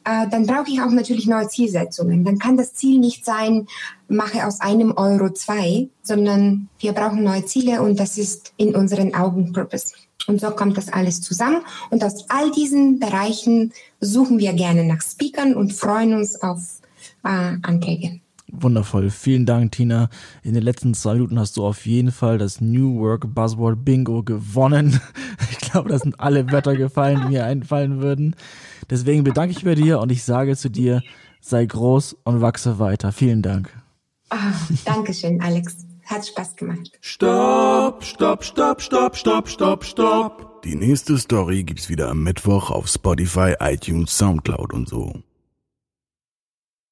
äh, 0.05 0.27
dann 0.29 0.45
brauche 0.45 0.69
ich 0.69 0.81
auch 0.81 0.91
natürlich 0.91 1.27
neue 1.27 1.47
Zielsetzungen. 1.47 2.23
Dann 2.23 2.39
kann 2.39 2.57
das 2.57 2.73
Ziel 2.73 2.99
nicht 2.99 3.25
sein, 3.25 3.67
mache 4.07 4.45
aus 4.45 4.61
einem 4.61 4.93
Euro 4.97 5.29
zwei, 5.31 5.89
sondern 6.01 6.69
wir 6.79 6.93
brauchen 6.93 7.23
neue 7.23 7.45
Ziele 7.45 7.81
und 7.81 7.99
das 7.99 8.17
ist 8.17 8.53
in 8.57 8.75
unseren 8.75 9.15
Augen 9.15 9.53
Purpose. 9.53 9.93
Und 10.27 10.39
so 10.39 10.51
kommt 10.51 10.77
das 10.77 10.89
alles 10.89 11.21
zusammen. 11.21 11.61
Und 11.89 12.03
aus 12.03 12.29
all 12.29 12.51
diesen 12.51 12.99
Bereichen 12.99 13.73
suchen 13.99 14.39
wir 14.39 14.53
gerne 14.53 14.85
nach 14.85 15.01
Speakern 15.01 15.53
und 15.55 15.73
freuen 15.73 16.13
uns 16.13 16.41
auf 16.41 16.81
äh, 17.23 17.57
Anträge. 17.61 18.21
Wundervoll. 18.55 19.09
Vielen 19.09 19.45
Dank, 19.45 19.71
Tina. 19.71 20.09
In 20.43 20.53
den 20.53 20.63
letzten 20.63 20.93
zwei 20.93 21.13
Minuten 21.13 21.39
hast 21.39 21.57
du 21.57 21.65
auf 21.65 21.85
jeden 21.85 22.11
Fall 22.11 22.37
das 22.37 22.61
New 22.61 22.99
Work 22.99 23.33
Buzzword 23.33 23.83
Bingo 23.83 24.23
gewonnen. 24.23 24.99
Ich 25.51 25.71
glaube, 25.73 25.89
das 25.89 26.03
sind 26.03 26.19
alle 26.19 26.51
Wörter 26.51 26.75
gefallen, 26.75 27.21
die 27.23 27.29
mir 27.29 27.45
einfallen 27.45 27.99
würden. 27.99 28.35
Deswegen 28.89 29.23
bedanke 29.23 29.55
ich 29.57 29.63
bei 29.63 29.75
dir 29.75 29.99
und 29.99 30.11
ich 30.11 30.23
sage 30.23 30.55
zu 30.55 30.69
dir, 30.69 31.01
sei 31.41 31.65
groß 31.65 32.17
und 32.23 32.41
wachse 32.41 32.79
weiter. 32.79 33.11
Vielen 33.11 33.41
Dank. 33.41 33.69
Oh, 34.31 34.75
Dankeschön, 34.85 35.41
Alex. 35.41 35.85
Hat 36.05 36.27
Spaß 36.27 36.55
gemacht. 36.55 36.91
Stopp, 37.01 38.03
stopp, 38.03 38.43
stopp, 38.43 38.81
stopp, 38.81 39.15
stopp, 39.15 39.47
stopp, 39.47 39.85
stopp. 39.85 40.61
Die 40.63 40.75
nächste 40.75 41.17
Story 41.17 41.63
gibt's 41.63 41.89
wieder 41.89 42.09
am 42.09 42.23
Mittwoch 42.23 42.71
auf 42.71 42.87
Spotify, 42.87 43.55
iTunes, 43.59 44.17
Soundcloud 44.17 44.73
und 44.73 44.89
so. 44.89 45.13